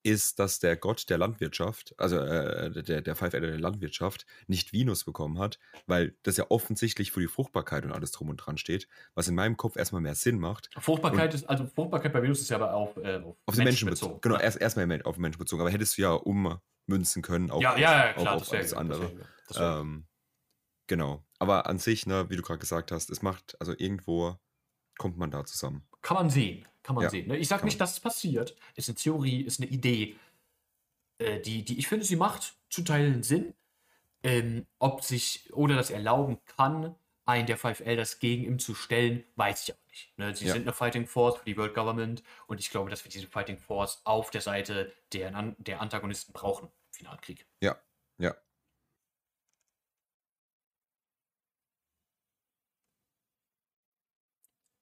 [0.06, 4.72] ist, dass der Gott der Landwirtschaft, also äh, der, der Five Elder der Landwirtschaft, nicht
[4.72, 8.56] Venus bekommen hat, weil das ja offensichtlich für die Fruchtbarkeit und alles drum und dran
[8.56, 10.70] steht, was in meinem Kopf erstmal mehr Sinn macht.
[10.78, 13.90] Fruchtbarkeit ist, also Fruchtbarkeit bei Venus ist ja aber auch äh, auf, auf den Menschen
[13.90, 14.20] bezogen.
[14.20, 17.76] Genau, erst erstmal auf den Menschen bezogen, aber hättest du ja ummünzen können auf, ja,
[17.76, 19.10] ja, ja, klar, auf, auf alles andere.
[19.48, 20.06] Das ähm,
[20.86, 21.24] genau.
[21.38, 24.36] Aber an sich, ne, wie du gerade gesagt hast, es macht, also irgendwo
[24.98, 25.86] kommt man da zusammen.
[26.02, 26.66] Kann man sehen.
[26.82, 27.28] Kann man ja, sehen.
[27.28, 27.36] Ne?
[27.36, 28.56] Ich sage nicht, dass es passiert.
[28.74, 30.16] Ist eine Theorie, ist eine Idee,
[31.18, 33.54] äh, die, die ich finde, sie macht zu Teilen Sinn.
[34.22, 39.24] Ähm, ob sich oder das erlauben kann, einen der Five Elders gegen ihn zu stellen,
[39.34, 40.18] weiß ich auch nicht.
[40.18, 40.34] Ne?
[40.34, 40.52] Sie ja.
[40.52, 43.58] sind eine Fighting Force für die World Government und ich glaube, dass wir diese Fighting
[43.58, 47.46] Force auf der Seite der, der Antagonisten brauchen im Finalkrieg.
[47.60, 47.76] Ja,
[48.18, 48.34] ja.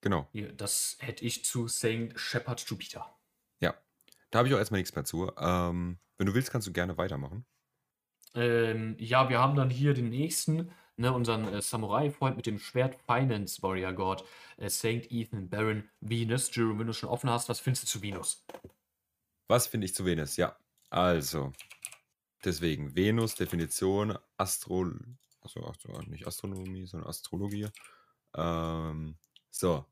[0.05, 0.29] Genau.
[0.55, 3.17] Das hätte ich zu Saint Shepard Jupiter.
[3.59, 3.73] Ja,
[4.29, 5.31] da habe ich auch erstmal nichts mehr zu.
[5.35, 7.43] Ähm, wenn du willst, kannst du gerne weitermachen.
[8.35, 12.95] Ähm, ja, wir haben dann hier den nächsten, ne, unseren äh, Samurai-Freund mit dem Schwert
[13.07, 14.23] Finance Warrior God,
[14.57, 16.55] äh, Saint Ethan Baron Venus.
[16.55, 18.45] Jerome, wenn du schon offen hast, was findest du zu Venus?
[19.47, 20.37] Was finde ich zu Venus?
[20.37, 20.55] Ja,
[20.91, 21.51] also,
[22.43, 24.85] deswegen, Venus, Definition, Astro,
[25.41, 25.73] also,
[26.05, 27.69] nicht Astronomie, sondern Astrologie.
[28.35, 29.17] Ähm,
[29.49, 29.83] so,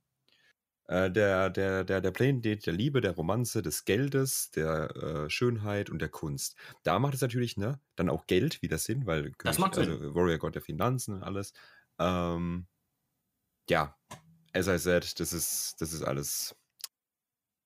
[0.88, 5.90] äh, der, der, der, der Planet der Liebe, der Romanze, des Geldes, der äh, Schönheit
[5.90, 6.56] und der Kunst.
[6.84, 10.16] Da macht es natürlich ne, dann auch Geld wieder Sinn, weil das macht also Sinn.
[10.16, 11.54] Warrior Gott der Finanzen und alles.
[12.00, 12.68] Ähm,
[13.70, 13.96] ja,
[14.54, 16.56] as I said, das ist, das ist alles.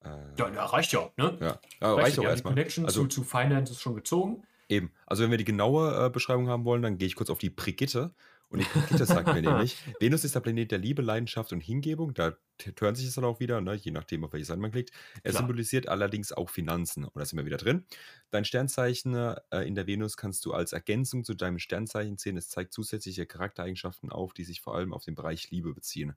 [0.04, 1.38] Äh, ja, ja, reicht ja, ne?
[1.40, 2.54] Ja, ja reicht, reicht auch erstmal.
[2.54, 4.44] Die Connection also, zu, zu Finance ist schon gezogen.
[4.70, 4.92] Eben.
[5.06, 7.50] Also, wenn wir die genaue äh, Beschreibung haben wollen, dann gehe ich kurz auf die
[7.50, 8.14] Brigitte.
[8.50, 12.14] Und Nikita sagt mir nämlich, Venus ist der Planet der Liebe, Leidenschaft und Hingebung.
[12.14, 12.38] Da
[12.80, 14.92] hören sich es dann auch wieder, ne, je nachdem, auf welche Seite man klickt.
[15.24, 15.42] Er Klar.
[15.42, 17.04] symbolisiert allerdings auch Finanzen.
[17.04, 17.86] Und da sind wir wieder drin.
[18.32, 22.38] Dein Sternzeichen äh, in der Venus kannst du als Ergänzung zu deinem Sternzeichen sehen.
[22.38, 26.16] Es zeigt zusätzliche Charaktereigenschaften auf, die sich vor allem auf den Bereich Liebe beziehen.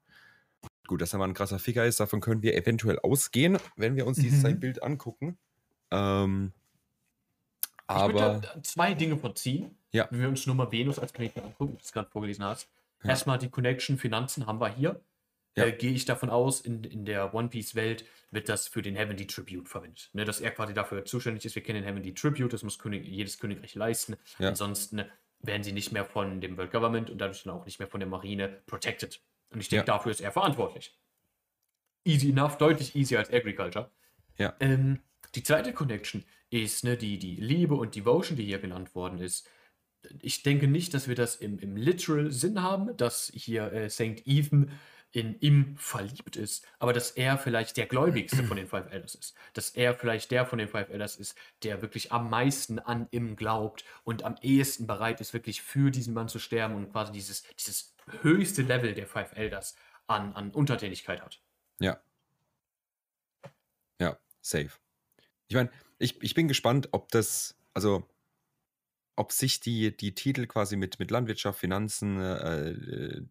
[0.87, 4.07] Gut, dass er mal ein krasser Ficker ist, davon können wir eventuell ausgehen, wenn wir
[4.07, 4.22] uns mhm.
[4.22, 5.39] dieses Bild angucken.
[5.91, 6.53] Ähm,
[7.87, 8.09] aber.
[8.09, 9.76] Ich würde da zwei Dinge verziehen.
[9.93, 10.09] Ja.
[10.11, 12.68] Wenn wir uns nur mal Venus als Planeten angucken, das du gerade vorgelesen hast.
[13.03, 13.11] Ja.
[13.11, 15.01] Erstmal die Connection Finanzen haben wir hier.
[15.57, 15.64] Ja.
[15.64, 19.26] Äh, Gehe ich davon aus, in, in der One Piece-Welt wird das für den Heavenly
[19.26, 20.11] Tribute verwendet.
[20.12, 21.55] Ne, dass er quasi dafür zuständig ist.
[21.55, 24.16] Wir kennen den Heavenly Tribute, das muss König, jedes Königreich leisten.
[24.38, 24.49] Ja.
[24.49, 25.05] Ansonsten
[25.41, 27.99] werden sie nicht mehr von dem World Government und dadurch dann auch nicht mehr von
[27.99, 29.20] der Marine protected.
[29.51, 29.95] Und ich denke, ja.
[29.97, 30.97] dafür ist er verantwortlich.
[32.05, 33.91] Easy enough, deutlich easier als Agriculture.
[34.36, 34.55] Ja.
[34.61, 35.01] Ähm,
[35.34, 39.49] die zweite Connection ist ne, die, die Liebe und Devotion, die hier genannt worden ist
[40.21, 44.27] ich denke nicht, dass wir das im, im literal Sinn haben, dass hier äh, St.
[44.27, 44.71] Ethan
[45.13, 49.35] in ihm verliebt ist, aber dass er vielleicht der gläubigste von den Five Elders ist.
[49.55, 53.35] Dass er vielleicht der von den Five Elders ist, der wirklich am meisten an ihm
[53.35, 57.43] glaubt und am ehesten bereit ist, wirklich für diesen Mann zu sterben und quasi dieses,
[57.59, 59.75] dieses höchste Level der Five Elders
[60.07, 61.41] an, an Untertänigkeit hat.
[61.81, 62.01] Ja.
[64.01, 64.71] Ja, safe.
[65.49, 68.09] Ich meine, ich, ich bin gespannt, ob das, also
[69.17, 73.23] ob sich die, die Titel quasi mit, mit Landwirtschaft, Finanzen, äh,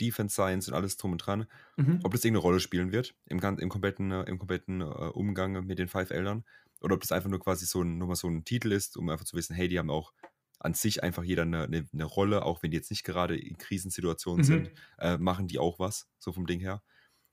[0.00, 2.00] Defense Science und alles drum und dran, mhm.
[2.02, 5.78] ob das irgendeine Rolle spielen wird im, im kompletten, äh, im kompletten äh, Umgang mit
[5.78, 6.44] den Five Eldern.
[6.80, 9.08] Oder ob das einfach nur quasi so ein, nur mal so ein Titel ist, um
[9.08, 10.12] einfach zu wissen, hey, die haben auch
[10.60, 13.58] an sich einfach jeder eine, eine, eine Rolle, auch wenn die jetzt nicht gerade in
[13.58, 14.46] Krisensituationen mhm.
[14.46, 16.82] sind, äh, machen die auch was, so vom Ding her.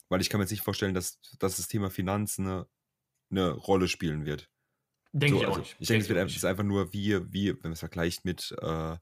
[0.10, 2.68] Weil ich kann mir jetzt nicht vorstellen, dass, dass das Thema Finanzen eine,
[3.32, 4.50] eine Rolle spielen wird.
[5.18, 5.76] Denke so, ich auch also, nicht.
[5.80, 8.54] Ich denke, es wird einfach, ist einfach nur wie, wie wenn man es vergleicht mit,
[8.62, 8.98] äh,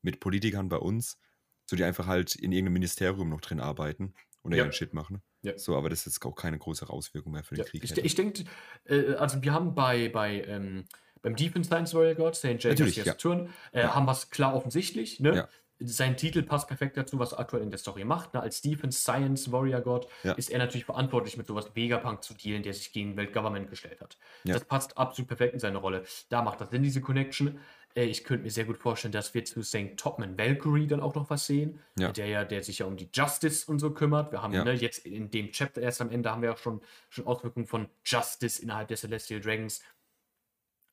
[0.00, 1.18] mit Politikern bei uns,
[1.64, 4.14] so die einfach halt in irgendeinem Ministerium noch drin arbeiten
[4.44, 4.62] oder ja.
[4.62, 5.22] ihren Shit machen.
[5.42, 5.58] Ja.
[5.58, 7.70] So, aber das ist jetzt auch keine große Auswirkung mehr für den ja.
[7.70, 7.82] Krieg.
[7.82, 8.44] Ich, ich denke,
[8.84, 10.86] äh, also wir haben bei, bei ähm,
[11.22, 12.56] beim Defense Science Royal God, St.
[12.60, 13.14] James ja.
[13.14, 13.94] Turn, äh, ja.
[13.94, 15.48] haben wir es klar offensichtlich, ne?
[15.78, 18.34] Sein Titel passt perfekt dazu, was er aktuell in der Story macht.
[18.34, 18.40] Ne?
[18.40, 20.32] Als Defense Science Warrior God ja.
[20.32, 24.16] ist er natürlich verantwortlich, mit sowas Vegapunk zu dealen, der sich gegen Weltgovernment gestellt hat.
[24.44, 24.54] Ja.
[24.54, 26.04] Das passt absolut perfekt in seine Rolle.
[26.28, 27.58] Da macht das Sinn, diese Connection.
[27.96, 29.96] Äh, ich könnte mir sehr gut vorstellen, dass wir zu St.
[29.96, 32.12] Topman Valkyrie dann auch noch was sehen, ja.
[32.12, 34.30] der ja, der sich ja um die Justice und so kümmert.
[34.30, 37.26] Wir haben ne, jetzt in dem Chapter erst am Ende haben wir auch schon, schon
[37.26, 39.82] Auswirkungen von Justice innerhalb der Celestial Dragons.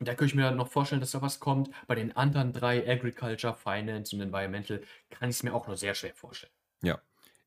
[0.06, 1.70] Da könnte ich mir noch vorstellen, dass da was kommt.
[1.88, 5.96] Bei den anderen drei, Agriculture, Finance und Environmental, kann ich es mir auch nur sehr
[5.96, 6.54] schwer vorstellen.
[6.82, 7.02] Ja,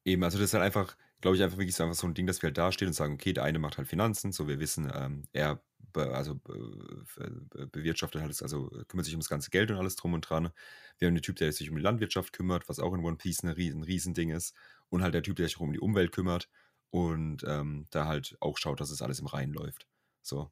[0.05, 0.23] eben.
[0.25, 2.43] Also das ist halt einfach, glaube ich, einfach wirklich so, einfach so ein Ding, dass
[2.43, 4.91] wir halt da stehen und sagen, okay, der eine macht halt Finanzen, so wir wissen,
[4.95, 9.79] ähm, er be also be bewirtschaftet halt, also kümmert sich um das ganze Geld und
[9.79, 10.51] alles drum und dran.
[10.99, 13.43] Wir haben einen Typ, der sich um die Landwirtschaft kümmert, was auch in One Piece
[13.43, 14.55] ein, ein Riesending ist.
[14.89, 16.49] Und halt der Typ, der sich auch um die Umwelt kümmert
[16.91, 19.87] und ähm, da halt auch schaut, dass es alles im Reinen läuft.
[20.23, 20.51] So.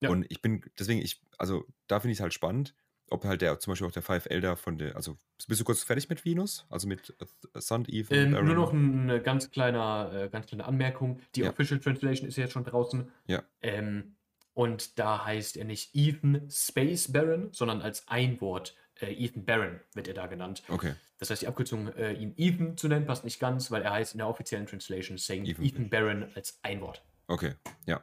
[0.00, 0.10] Ja.
[0.10, 2.74] Und ich bin, deswegen, ich, also da finde ich es halt spannend,
[3.10, 5.82] ob halt der, zum Beispiel auch der Five Elder von der, also bist du kurz
[5.82, 6.66] fertig mit Venus?
[6.68, 11.20] Also mit äh, Sun, Eve ähm, Nur noch eine ganz kleine, äh, ganz kleine Anmerkung.
[11.34, 11.50] Die ja.
[11.50, 13.10] Official Translation ist jetzt schon draußen.
[13.26, 13.42] Ja.
[13.62, 14.16] Ähm,
[14.54, 19.80] und da heißt er nicht Ethan Space Baron, sondern als ein Wort äh, Ethan Baron
[19.94, 20.62] wird er da genannt.
[20.68, 20.94] Okay.
[21.18, 24.14] Das heißt, die Abkürzung, äh, ihn Ethan zu nennen, passt nicht ganz, weil er heißt
[24.14, 27.04] in der offiziellen Translation saying Ethan, Ethan Baron als ein Wort.
[27.26, 27.54] Okay,
[27.86, 28.02] ja.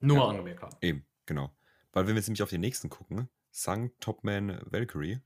[0.00, 0.22] Nur ja.
[0.22, 0.76] mal angemerkt haben.
[0.80, 1.54] Eben, genau.
[1.92, 5.20] Weil wenn wir jetzt nämlich auf den nächsten gucken, Sang Topman Valkyrie,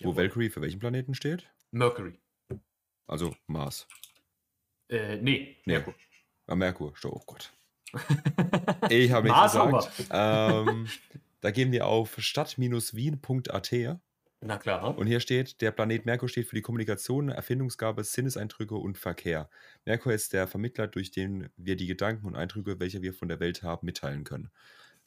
[0.00, 0.16] wo Jawohl.
[0.16, 1.50] Valkyrie für welchen Planeten steht?
[1.70, 2.18] Mercury.
[3.06, 3.86] Also Mars.
[4.88, 5.94] Äh, nee, Merkur.
[6.46, 7.52] Ah, Merkur, oh Gott.
[8.90, 10.06] ich habe mich gesagt.
[10.10, 10.88] Ähm,
[11.40, 14.00] da gehen wir auf stadt-wien.at
[14.40, 14.96] na klar.
[14.96, 19.50] Und hier steht, der Planet Merkur steht für die Kommunikation, Erfindungsgabe, Sinneseindrücke und Verkehr.
[19.84, 23.40] Merkur ist der Vermittler, durch den wir die Gedanken und Eindrücke, welche wir von der
[23.40, 24.50] Welt haben, mitteilen können.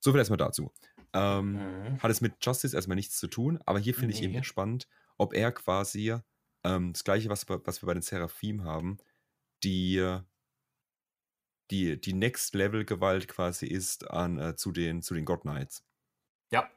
[0.02, 0.74] So viel erstmal dazu.
[1.14, 2.04] Ähm, mhm.
[2.04, 4.20] Hat es mit Justice erstmal nichts zu tun, aber hier finde nee.
[4.20, 4.88] ich eben spannend,
[5.18, 6.18] ob er quasi
[6.64, 8.98] ähm, das gleiche, was, was wir bei den Seraphim haben,
[9.64, 10.20] die,
[11.70, 15.86] die, die Next-Level-Gewalt quasi ist an, äh, zu, den, zu den God Knights.
[16.52, 16.70] Ja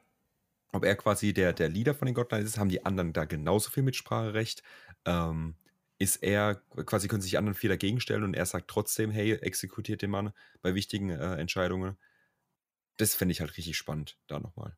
[0.75, 3.69] ob er quasi der, der Leader von den Godlines ist, haben die anderen da genauso
[3.69, 4.61] viel Mitspracherecht?
[5.05, 5.55] Ähm,
[5.97, 6.55] ist er,
[6.85, 10.11] quasi können sich die anderen vier dagegen stellen und er sagt trotzdem, hey, exekutiert den
[10.11, 11.97] Mann bei wichtigen äh, Entscheidungen.
[12.97, 14.77] Das fände ich halt richtig spannend, da nochmal.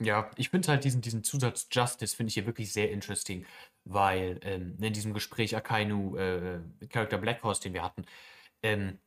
[0.00, 3.46] Ja, ich finde halt diesen, diesen Zusatz Justice finde ich hier wirklich sehr interesting,
[3.84, 8.06] weil ähm, in diesem Gespräch Akainu, äh, Charakter Black Horse, den wir hatten,
[8.62, 8.98] ähm,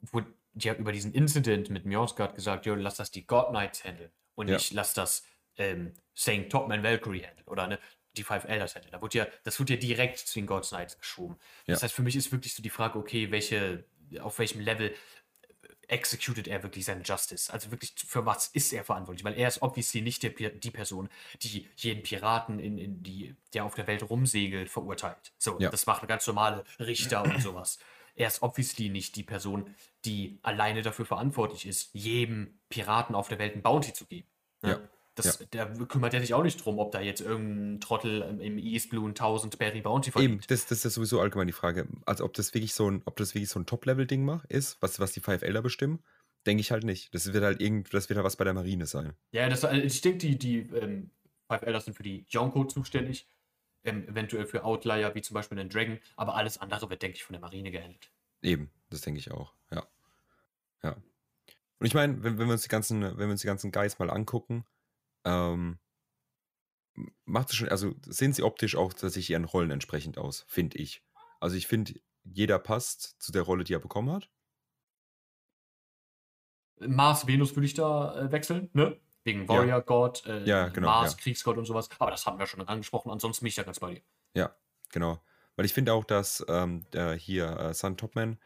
[0.00, 3.84] wo die haben über diesen Incident mit Mjosgard gesagt, jo, lass das die God Knights
[3.84, 4.54] handeln und ja.
[4.54, 5.24] nicht lass das
[5.56, 7.78] ähm, Saying Topman Valkyrie handelt oder ne,
[8.16, 8.94] die Five Elders handelt.
[8.94, 11.36] Da wird ja, das wird ja direkt zu den God's Knights geschoben.
[11.66, 11.74] Ja.
[11.74, 13.84] Das heißt, für mich ist wirklich so die Frage, okay, welche,
[14.20, 14.94] auf welchem Level
[15.90, 17.52] executed er wirklich seine Justice?
[17.52, 19.24] Also wirklich, für was ist er verantwortlich?
[19.24, 21.08] Weil er ist obviously nicht der, die Person,
[21.42, 25.32] die jeden Piraten, in, in die, der auf der Welt rumsegelt, verurteilt.
[25.38, 25.70] So, ja.
[25.70, 27.78] das macht ganz normale Richter und sowas.
[28.14, 29.74] Er ist obviously nicht die Person,
[30.04, 34.28] die alleine dafür verantwortlich ist, jedem Piraten auf der Welt ein Bounty zu geben.
[34.62, 34.80] Ja.
[35.16, 35.66] Das, ja.
[35.66, 39.08] Da kümmert er sich auch nicht drum, ob da jetzt irgendein Trottel im East Blue
[39.08, 40.34] 1000 Berry Bounty verdient.
[40.34, 41.88] Eben, das, das ist sowieso allgemein die Frage.
[42.06, 45.12] Also, ob das wirklich so ein, ob das wirklich so ein Top-Level-Ding ist, was, was
[45.12, 45.98] die Five Elder bestimmen,
[46.46, 47.12] denke ich halt nicht.
[47.14, 49.14] Das wird halt irgend, das wird halt was bei der Marine sein.
[49.32, 51.10] Ja, das, also ich denke, die, die ähm,
[51.48, 53.26] Five Elder sind für die Yonko zuständig.
[53.82, 57.24] Ähm, eventuell für Outlier, wie zum Beispiel den Dragon, aber alles andere wird, denke ich,
[57.24, 58.10] von der Marine gehandelt.
[58.42, 59.86] Eben, das denke ich auch, ja.
[60.82, 60.96] Ja.
[61.78, 63.98] Und ich meine, wenn, wenn wir uns die ganzen, wenn wir uns die ganzen Guys
[63.98, 64.66] mal angucken,
[65.24, 65.78] ähm,
[67.24, 71.02] macht es schon, also sehen sie optisch auch tatsächlich ihren Rollen entsprechend aus, finde ich.
[71.40, 71.94] Also ich finde,
[72.24, 74.30] jeder passt zu der Rolle, die er bekommen hat.
[76.78, 78.98] Mars, Venus würde ich da äh, wechseln, ne?
[79.22, 79.80] Wegen Warrior ja.
[79.80, 81.18] God, äh, ja, genau, Mars, ja.
[81.18, 81.90] Kriegsgott und sowas.
[81.98, 84.02] Aber das haben wir schon angesprochen, ansonsten bin ich da ganz bei dir.
[84.34, 84.56] Ja,
[84.90, 85.22] genau.
[85.56, 86.86] Weil ich finde auch, dass ähm,
[87.18, 88.38] hier äh, Sun Topman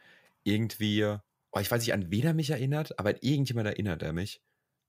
[0.43, 1.03] irgendwie,
[1.51, 4.41] oh, ich weiß nicht, an wen er mich erinnert, aber an irgendjemand erinnert er mich.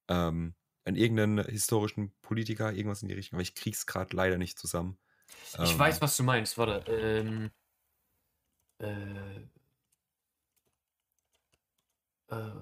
[0.08, 0.54] Ähm,
[0.86, 4.98] an irgendeinen historischen Politiker, irgendwas in die Richtung, aber ich krieg's gerade leider nicht zusammen.
[5.62, 6.84] Ich ähm, weiß, was du meinst, warte.
[6.90, 7.50] Ähm,
[8.78, 9.40] äh,
[12.28, 12.52] äh,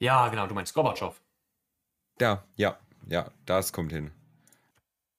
[0.00, 1.20] ja, genau, du meinst Gorbatschow.
[2.20, 4.10] Ja, ja, ja, das kommt hin.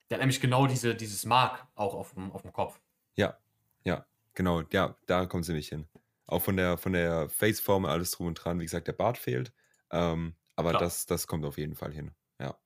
[0.10, 2.80] Der hat nämlich genau diese, dieses Mark auch auf dem, auf dem Kopf.
[3.16, 3.38] Ja,
[3.84, 5.88] ja, genau, ja, da kommt sie nämlich hin.
[6.28, 8.60] Auch von der, von der Faceform, alles drum und dran.
[8.60, 9.54] Wie gesagt, der Bart fehlt.
[9.92, 12.12] Ähm, aber das, das kommt auf jeden Fall hin.
[12.40, 12.58] Ja,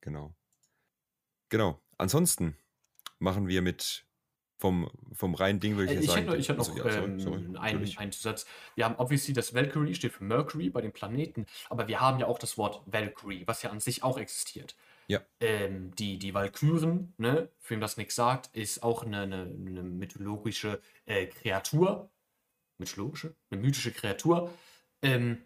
[0.00, 0.34] genau.
[1.48, 1.80] Genau.
[1.96, 2.56] Ansonsten
[3.18, 4.06] machen wir mit
[4.58, 6.26] vom, vom reinen Ding, würde ich, äh, ich sagen.
[6.26, 8.46] Hätte, ich hätte noch ja, sorry, ähm, sorry, einen, einen Zusatz.
[8.74, 12.26] Wir haben obviously das Valkyrie steht für Mercury bei den Planeten, aber wir haben ja
[12.26, 14.76] auch das Wort Valkyrie, was ja an sich auch existiert.
[15.08, 15.20] Ja.
[15.40, 19.82] Ähm, die, die Valkyren, ne, für wen das nichts sagt, ist auch eine, eine, eine
[19.82, 22.10] mythologische äh, Kreatur,
[22.78, 24.50] mythologische, eine mythische Kreatur.
[25.02, 25.42] Ähm,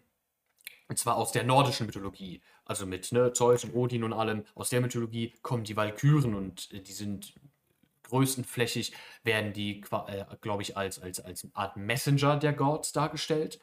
[0.87, 2.41] und zwar aus der nordischen Mythologie.
[2.65, 4.43] Also mit ne, Zeus und Odin und allem.
[4.55, 7.33] Aus der Mythologie kommen die Valkyren und äh, die sind
[8.03, 13.59] größtenflächig, werden die, äh, glaube ich, als, als, als Art Messenger der Gods dargestellt,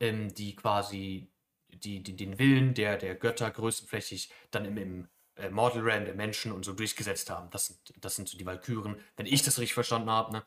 [0.00, 1.28] ähm, die quasi
[1.68, 6.14] die, die, den Willen der, der Götter größtenflächig dann im, im äh, Mortal Realm der
[6.14, 7.50] Menschen und so durchgesetzt haben.
[7.50, 10.32] Das sind, das sind so die Valkyren, wenn ich das richtig verstanden habe.
[10.32, 10.42] Ne?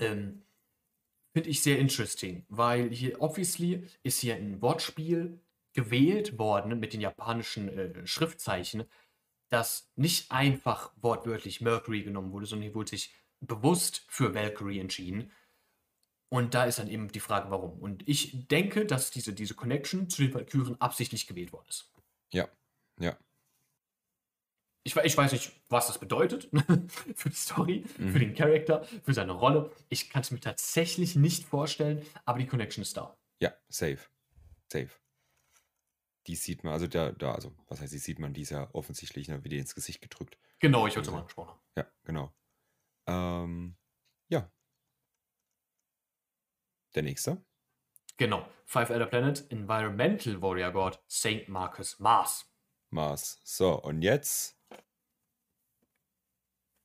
[0.00, 0.42] Ähm,
[1.32, 5.40] finde ich sehr interesting, weil hier obviously ist hier ein Wortspiel
[5.72, 8.84] gewählt worden mit den japanischen äh, Schriftzeichen,
[9.48, 15.32] das nicht einfach wortwörtlich Mercury genommen wurde, sondern hier wurde sich bewusst für Valkyrie entschieden.
[16.28, 17.80] Und da ist dann eben die Frage, warum.
[17.80, 21.92] Und ich denke, dass diese, diese Connection zu den Valkyren absichtlich gewählt worden ist.
[22.32, 22.48] Ja,
[23.00, 23.18] ja.
[24.82, 26.48] Ich, ich weiß nicht, was das bedeutet
[27.14, 28.12] für die Story, Mhm.
[28.12, 29.70] für den Charakter, für seine Rolle.
[29.90, 33.16] Ich kann es mir tatsächlich nicht vorstellen, aber die Connection ist da.
[33.40, 33.98] Ja, safe.
[34.72, 34.88] Safe.
[36.26, 38.68] Die sieht man, also da, da, also, was heißt, die sieht man, die ist ja
[38.74, 40.38] offensichtlich, ne, wie die ins Gesicht gedrückt.
[40.60, 41.60] Genau, ich wollte es Also- mal angesprochen haben.
[41.76, 42.32] Ja, genau.
[43.06, 43.76] Ähm,
[44.28, 44.50] ja.
[46.94, 47.42] Der nächste.
[48.16, 48.46] Genau.
[48.66, 51.48] Five Elder Planet, Environmental Warrior God, St.
[51.48, 52.46] Marcus Mars.
[52.90, 53.40] Mars.
[53.44, 54.56] So, und jetzt.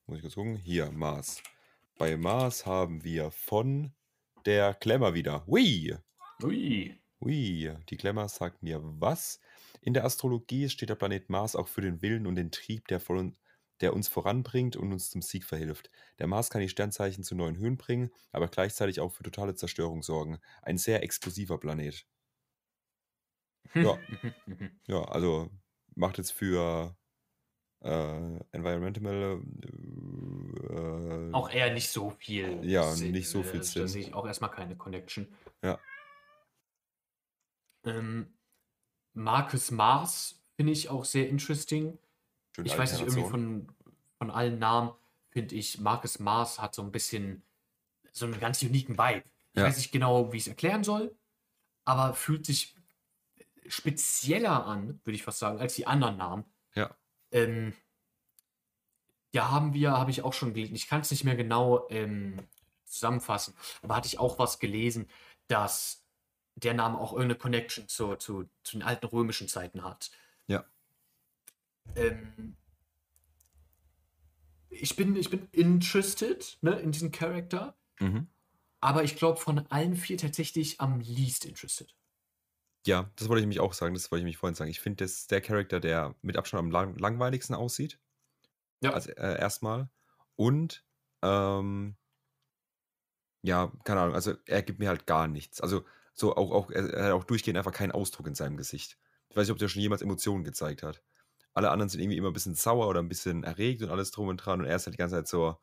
[0.08, 0.56] Muss ich kurz gucken.
[0.58, 1.42] Hier, Mars.
[1.98, 3.92] Bei Mars haben wir von
[4.46, 5.48] der Klemmer wieder.
[5.48, 5.98] Hui!
[6.44, 6.96] Ui.
[7.22, 9.40] Ui, die Klemmer sagt mir was.
[9.82, 13.00] In der Astrologie steht der Planet Mars auch für den Willen und den Trieb, der,
[13.00, 13.36] von,
[13.82, 15.90] der uns voranbringt und uns zum Sieg verhilft.
[16.20, 20.04] Der Mars kann die Sternzeichen zu neuen Höhen bringen, aber gleichzeitig auch für totale Zerstörung
[20.04, 20.38] sorgen.
[20.62, 22.06] Ein sehr explosiver Planet.
[23.74, 23.98] Ja.
[24.88, 25.50] Ja, also
[25.96, 26.96] macht jetzt für
[27.86, 29.40] äh, Environmental
[30.70, 32.60] äh, auch eher nicht so viel.
[32.64, 33.82] Ja, nicht so viel äh, Sinn.
[33.84, 35.28] Da sehe ich auch erstmal keine Connection.
[35.62, 35.80] Ja.
[37.84, 38.34] Ähm,
[39.14, 41.98] Marcus Mars finde ich auch sehr interesting.
[42.56, 43.68] schöne Ich weiß nicht, irgendwie von,
[44.18, 44.92] von allen Namen
[45.30, 47.44] finde ich, Marcus Mars hat so ein bisschen
[48.12, 49.24] so einen ganz uniken Vibe.
[49.54, 49.66] Ich Ja.
[49.66, 51.16] weiß nicht genau, wie ich es erklären soll,
[51.84, 52.76] aber fühlt sich
[53.68, 56.46] spezieller an, würde ich fast sagen, als die anderen Namen.
[57.36, 57.42] Ja.
[57.42, 57.74] Ähm,
[59.34, 60.76] ja, haben wir, habe ich auch schon gelesen.
[60.76, 62.48] Ich kann es nicht mehr genau ähm,
[62.86, 65.10] zusammenfassen, aber hatte ich auch was gelesen,
[65.48, 66.06] dass
[66.56, 70.10] der Name auch irgendeine Connection zu, zu, zu den alten römischen Zeiten hat.
[70.48, 70.66] Ja.
[71.96, 72.56] Ähm,
[74.70, 78.28] ich bin, ich bin interested ne, in diesen Charakter, Mhm.
[78.82, 81.96] aber ich glaube von allen vier tatsächlich am least interested.
[82.86, 84.70] Ja, das wollte ich mich auch sagen, das wollte ich mich vorhin sagen.
[84.70, 88.00] Ich finde, das ist der Charakter, der mit Abstand am lang langweiligsten aussieht.
[88.82, 88.92] Ja.
[88.92, 89.90] Also äh, erstmal.
[90.36, 90.86] Und,
[91.24, 91.98] ähm,
[93.42, 95.62] ja, keine Ahnung, also er gibt mir halt gar nichts.
[95.62, 98.98] Also, so auch, auch, er, er hat auch durchgehend einfach keinen Ausdruck in seinem Gesicht.
[99.30, 101.04] Ich weiß nicht, ob der schon jemals Emotionen gezeigt hat.
[101.54, 104.28] Alle anderen sind irgendwie immer ein bisschen sauer oder ein bisschen erregt und alles drum
[104.28, 105.58] und dran und er ist halt die ganze Zeit so,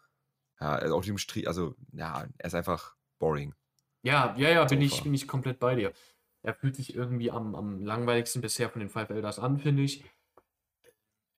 [0.60, 3.54] ja, er ist auf dem Strich, also, ja, er ist einfach boring.
[4.02, 5.92] Ja, ja, ja, bin ich, bin ich komplett bei dir.
[6.42, 10.04] Er fühlt sich irgendwie am, am langweiligsten bisher von den Five Elders an, finde ich.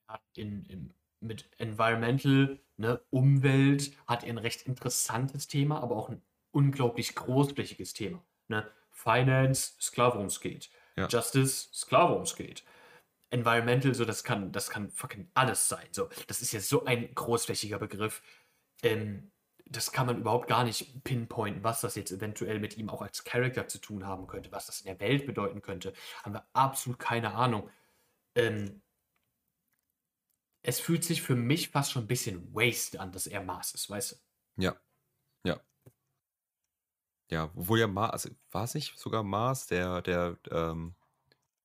[0.09, 6.09] Hat in, in, mit Environmental, ne, Umwelt, hat er ein recht interessantes Thema, aber auch
[6.09, 8.25] ein unglaublich großflächiges Thema.
[8.49, 8.71] Ne?
[8.91, 10.71] Finance, klar, worum es geht.
[10.97, 11.09] Ja.
[11.09, 12.65] Justice, klar, worum es geht.
[13.31, 15.89] Environmental, so, das kann, das kann fucking alles sein.
[15.91, 18.23] So, das ist ja so ein großflächiger Begriff.
[18.83, 19.33] Ähm,
[19.67, 23.25] das kann man überhaupt gar nicht pinpointen, was das jetzt eventuell mit ihm auch als
[23.25, 25.95] Charakter zu tun haben könnte, was das in der Welt bedeuten könnte.
[26.23, 27.71] Haben wir absolut keine Ahnung.
[28.35, 28.83] Ähm,
[30.62, 33.91] es fühlt sich für mich fast schon ein bisschen waste an, dass er Mars ist,
[33.91, 34.62] weißt du?
[34.62, 34.77] Ja.
[35.45, 35.61] Ja.
[37.31, 40.95] Ja, obwohl ja Mars, also war es nicht sogar Mars, der, der ähm,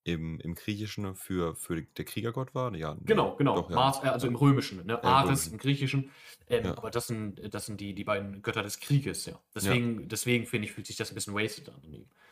[0.03, 2.73] im, im Griechischen für, für der Kriegergott war?
[2.75, 3.55] Ja, Genau, genau.
[3.55, 3.75] doch, ja.
[3.75, 4.99] Mars, äh, also im Römischen, ne?
[5.01, 6.11] im Ares im Griechischen.
[6.47, 6.77] Ähm, Ja.
[6.77, 9.39] Aber das sind, das sind die, die beiden Götter des Krieges, ja.
[9.53, 11.81] Deswegen, deswegen finde ich, fühlt sich das ein bisschen wasted an.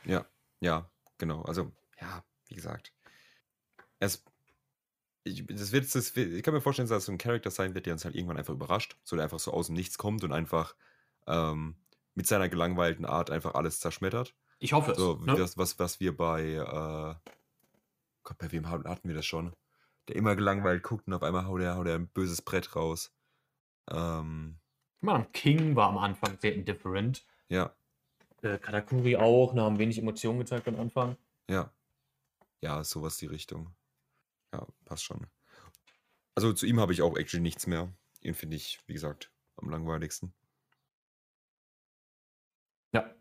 [0.05, 0.25] Ja,
[0.59, 1.41] ja, genau.
[1.43, 2.93] Also, ja, wie gesagt.
[3.99, 4.23] Es,
[5.23, 7.85] ich, das wird, das ich kann mir vorstellen, dass das so ein Charakter sein wird,
[7.85, 8.97] der uns halt irgendwann einfach überrascht.
[9.03, 10.75] So, der einfach so aus dem Nichts kommt und einfach
[11.27, 11.75] ähm,
[12.15, 14.33] mit seiner gelangweilten Art einfach alles zerschmettert.
[14.59, 14.97] Ich hoffe es.
[14.97, 15.35] So, ne?
[15.35, 17.31] das, was, was wir bei, äh,
[18.27, 19.55] Gott, bei wem hatten wir das schon?
[20.09, 23.15] Der immer gelangweilt guckt und auf einmal haut er, haut er ein böses Brett raus.
[23.89, 24.59] Ähm,
[24.99, 27.25] Man, King war am Anfang sehr indifferent.
[27.49, 27.73] ja,
[28.41, 31.17] Äh, Katakuri auch, ne, haben wenig Emotionen gezeigt am Anfang.
[31.49, 31.73] ja.
[32.61, 33.75] Ja, sowas die Richtung.
[34.53, 35.27] Ja, passt schon.
[36.35, 37.93] Also zu ihm habe ich auch actually nichts mehr.
[38.21, 40.33] Ihn finde ich, wie gesagt, am langweiligsten.
[42.93, 43.13] Ja.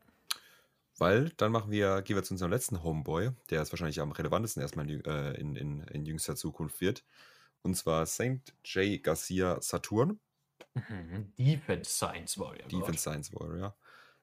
[0.99, 4.63] Weil dann machen wir, gehen wir zu unserem letzten Homeboy, der es wahrscheinlich am relevantesten
[4.63, 7.05] erstmal in, äh, in, in, in jüngster Zukunft wird.
[7.63, 8.55] Und zwar St.
[8.65, 9.03] J.
[9.03, 10.21] Garcia Saturn,
[10.75, 11.33] Mhm.
[11.39, 12.69] Defense Science Warrior.
[12.69, 13.01] Defense.
[13.01, 13.77] Science Warrior.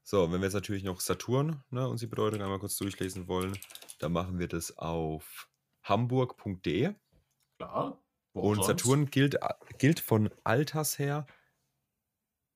[0.03, 3.57] So, wenn wir jetzt natürlich noch Saturn ne, uns die Bedeutung einmal kurz durchlesen wollen,
[3.99, 5.49] dann machen wir das auf
[5.83, 6.93] hamburg.de.
[7.57, 8.03] Klar.
[8.33, 8.67] Und sonst.
[8.67, 9.37] Saturn gilt,
[9.77, 11.25] gilt von Alters her.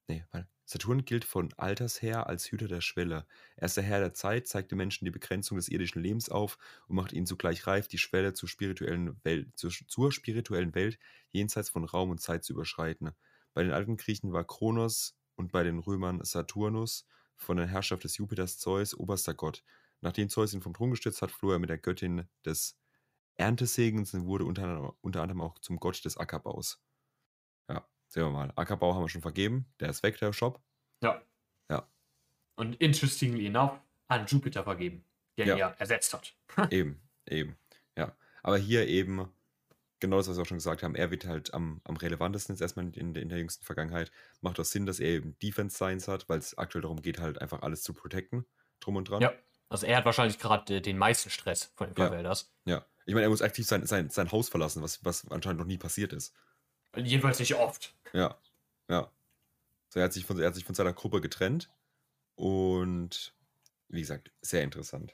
[0.07, 0.47] Nee, warte.
[0.69, 3.25] Saturn gilt von Alters her als Hüter der Schwelle.
[3.55, 6.57] Er ist der Herr der Zeit, zeigt den Menschen die Begrenzung des irdischen Lebens auf
[6.89, 10.99] und macht ihnen zugleich reif, die Schwelle zur spirituellen Welt, zur, zur spirituellen Welt
[11.31, 13.11] jenseits von Raum und Zeit zu überschreiten.
[13.53, 17.07] Bei den alten Griechen war Kronos und bei den Römern Saturnus
[17.37, 19.63] von der Herrschaft des Jupiters Zeus, oberster Gott.
[20.01, 22.77] Nachdem Zeus ihn vom Thron gestürzt hat, floh er mit der Göttin des
[23.35, 26.81] Erntesegens und wurde unter, unter anderem auch zum Gott des Ackerbaus.
[28.07, 28.51] Sehen wir mal.
[28.55, 29.65] Ackerbau haben wir schon vergeben.
[29.79, 30.61] Der ist weg, der Shop.
[31.01, 31.21] Ja.
[31.69, 31.87] Ja.
[32.55, 35.05] Und interestingly enough an Jupiter vergeben,
[35.37, 35.53] der Ja.
[35.55, 36.35] ihn ja ersetzt hat.
[36.71, 37.57] Eben, eben.
[37.97, 38.15] Ja.
[38.41, 39.29] Aber hier eben,
[39.99, 42.61] genau das, was wir auch schon gesagt haben, er wird halt am, am relevantesten jetzt
[42.61, 44.11] erstmal in, in der jüngsten Vergangenheit.
[44.41, 47.41] Macht auch Sinn, dass er eben Defense Science hat, weil es aktuell darum geht, halt
[47.41, 48.45] einfach alles zu protecten.
[48.79, 49.21] Drum und dran.
[49.21, 49.33] Ja.
[49.69, 52.33] Also er hat wahrscheinlich gerade äh, den meisten Stress von den Ja.
[52.65, 52.85] Ja.
[53.05, 55.77] Ich meine, er muss aktiv sein, sein, sein Haus verlassen, was, was anscheinend noch nie
[55.77, 56.33] passiert ist.
[56.95, 57.93] Jedenfalls nicht oft.
[58.13, 58.37] Ja.
[58.89, 59.11] Ja.
[59.89, 61.69] So, er, hat sich von, er hat sich von seiner Gruppe getrennt.
[62.35, 63.33] Und
[63.89, 65.13] wie gesagt, sehr interessant.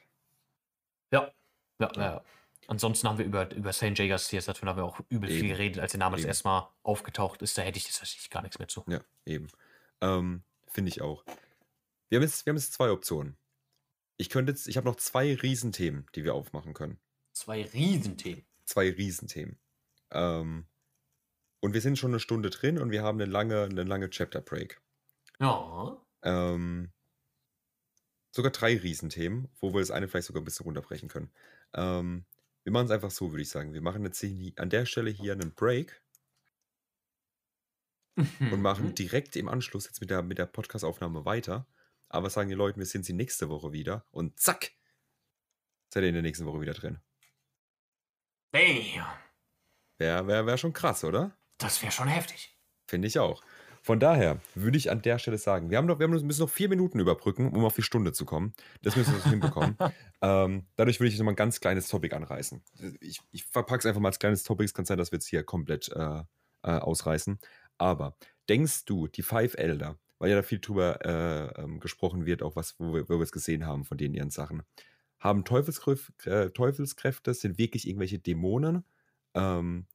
[1.10, 1.32] Ja.
[1.80, 2.24] Ja, ja.
[2.66, 3.98] Ansonsten haben wir über, über St.
[3.98, 5.48] Jaggers Tears, davon haben wir auch übel viel Eben.
[5.48, 6.28] geredet, als der Name das Eben.
[6.28, 7.58] erste Mal aufgetaucht ist.
[7.58, 8.84] Da hätte ich jetzt tatsächlich gar nichts mehr zu.
[8.88, 9.48] Ja, eben.
[10.00, 11.24] Ähm, Finde ich auch.
[12.08, 13.36] Wir haben, jetzt, wir haben jetzt zwei Optionen.
[14.16, 16.98] Ich könnte jetzt, ich habe noch zwei Riesenthemen, die wir aufmachen können.
[17.32, 18.44] Zwei Riesenthemen.
[18.64, 19.58] Zwei Riesenthemen.
[20.10, 20.66] Ähm,
[21.64, 24.42] und wir sind schon eine Stunde drin und wir haben eine lange, eine lange Chapter
[24.42, 24.82] Break.
[25.40, 25.96] Ja.
[26.20, 26.92] Ähm,
[28.32, 31.32] sogar drei Riesenthemen, wo wir das eine vielleicht sogar ein bisschen runterbrechen können.
[31.72, 32.26] Ähm,
[32.64, 33.72] wir machen es einfach so, würde ich sagen.
[33.72, 34.22] Wir machen jetzt
[34.58, 36.02] an der Stelle hier einen Break
[38.16, 38.94] und machen Mhm.
[38.94, 41.66] direkt im Anschluss jetzt mit der, mit der Podcast-Aufnahme weiter.
[42.10, 44.04] Aber sagen den Leuten, wir sehen sie nächste Woche wieder.
[44.10, 44.72] Und zack,
[45.88, 46.98] seid ihr in der nächsten Woche wieder drin.
[48.52, 49.06] Damn.
[49.96, 51.34] Wäre wär, wär schon krass, oder?
[51.58, 52.56] Das wäre schon heftig.
[52.86, 53.42] Finde ich auch.
[53.84, 56.48] Von daher würde ich an der Stelle sagen, wir haben noch, wir haben müssen noch
[56.48, 58.54] vier Minuten überbrücken, um auf die Stunde zu kommen.
[58.80, 59.76] Das müssen wir noch hinbekommen.
[60.22, 62.62] ähm, dadurch würde ich noch mal ein ganz kleines Topic anreißen.
[63.00, 64.64] Ich, ich verpacke es einfach mal als kleines Topic.
[64.64, 66.22] Es kann sein, dass wir es hier komplett äh,
[66.62, 67.38] äh, ausreißen.
[67.76, 68.16] Aber
[68.48, 72.56] denkst du, die Five Elder, weil ja da viel drüber äh, ähm, gesprochen wird, auch
[72.56, 74.62] was, wo wir, wo wir es gesehen haben von denen ihren Sachen,
[75.18, 78.84] haben Teufelsgriff, äh, Teufelskräfte, sind wirklich irgendwelche Dämonen?
[79.34, 79.86] Ähm,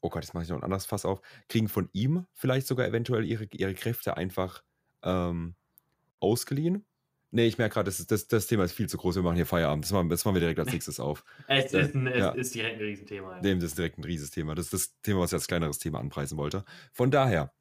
[0.00, 1.20] oh Gott, jetzt mache ich noch ein anderes Fass auf.
[1.48, 4.62] Kriegen von ihm vielleicht sogar eventuell ihre, ihre Kräfte einfach
[5.02, 5.54] ähm,
[6.20, 6.84] ausgeliehen?
[7.32, 9.14] Nee, ich merke gerade, das, das, das Thema ist viel zu groß.
[9.16, 9.84] Wir machen hier Feierabend.
[9.84, 11.24] Das machen, das machen wir direkt als nächstes auf.
[11.46, 12.30] Es Ja, ist, ein, es ja.
[12.30, 13.36] ist direkt ein Riesenthema.
[13.36, 13.40] Ja.
[13.40, 14.54] Dem das ist direkt ein rieses Thema.
[14.54, 16.64] Das ist das Thema, was ich als kleineres Thema anpreisen wollte.
[16.92, 17.52] Von daher,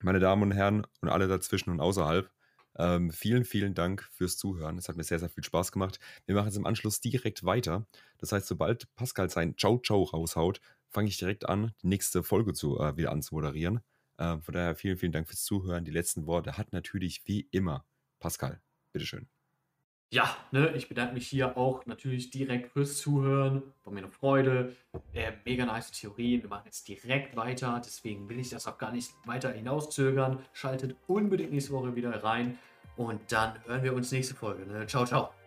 [0.00, 2.30] meine Damen und Herren und alle dazwischen und außerhalb,
[2.78, 4.78] ähm, vielen, vielen Dank fürs Zuhören.
[4.78, 5.98] Es hat mir sehr, sehr viel Spaß gemacht.
[6.26, 7.86] Wir machen jetzt im Anschluss direkt weiter.
[8.18, 10.60] Das heißt, sobald Pascal sein Ciao Ciao raushaut,
[10.90, 13.80] fange ich direkt an, die nächste Folge zu, äh, wieder anzumoderieren.
[14.18, 15.84] Ähm, von daher vielen, vielen Dank fürs Zuhören.
[15.84, 17.84] Die letzten Worte hat natürlich wie immer
[18.18, 18.60] Pascal.
[18.92, 19.28] Bitteschön.
[20.12, 23.62] Ja, ne, ich bedanke mich hier auch natürlich direkt fürs Zuhören.
[23.82, 24.76] War mir eine Freude.
[25.12, 26.42] Äh, mega nice Theorien.
[26.42, 27.80] Wir machen jetzt direkt weiter.
[27.84, 30.38] Deswegen will ich das auch gar nicht weiter hinauszögern.
[30.52, 32.58] Schaltet unbedingt nächste Woche wieder rein.
[32.96, 34.64] Und dann hören wir uns nächste Folge.
[34.64, 34.86] Ne?
[34.86, 35.45] Ciao, ciao.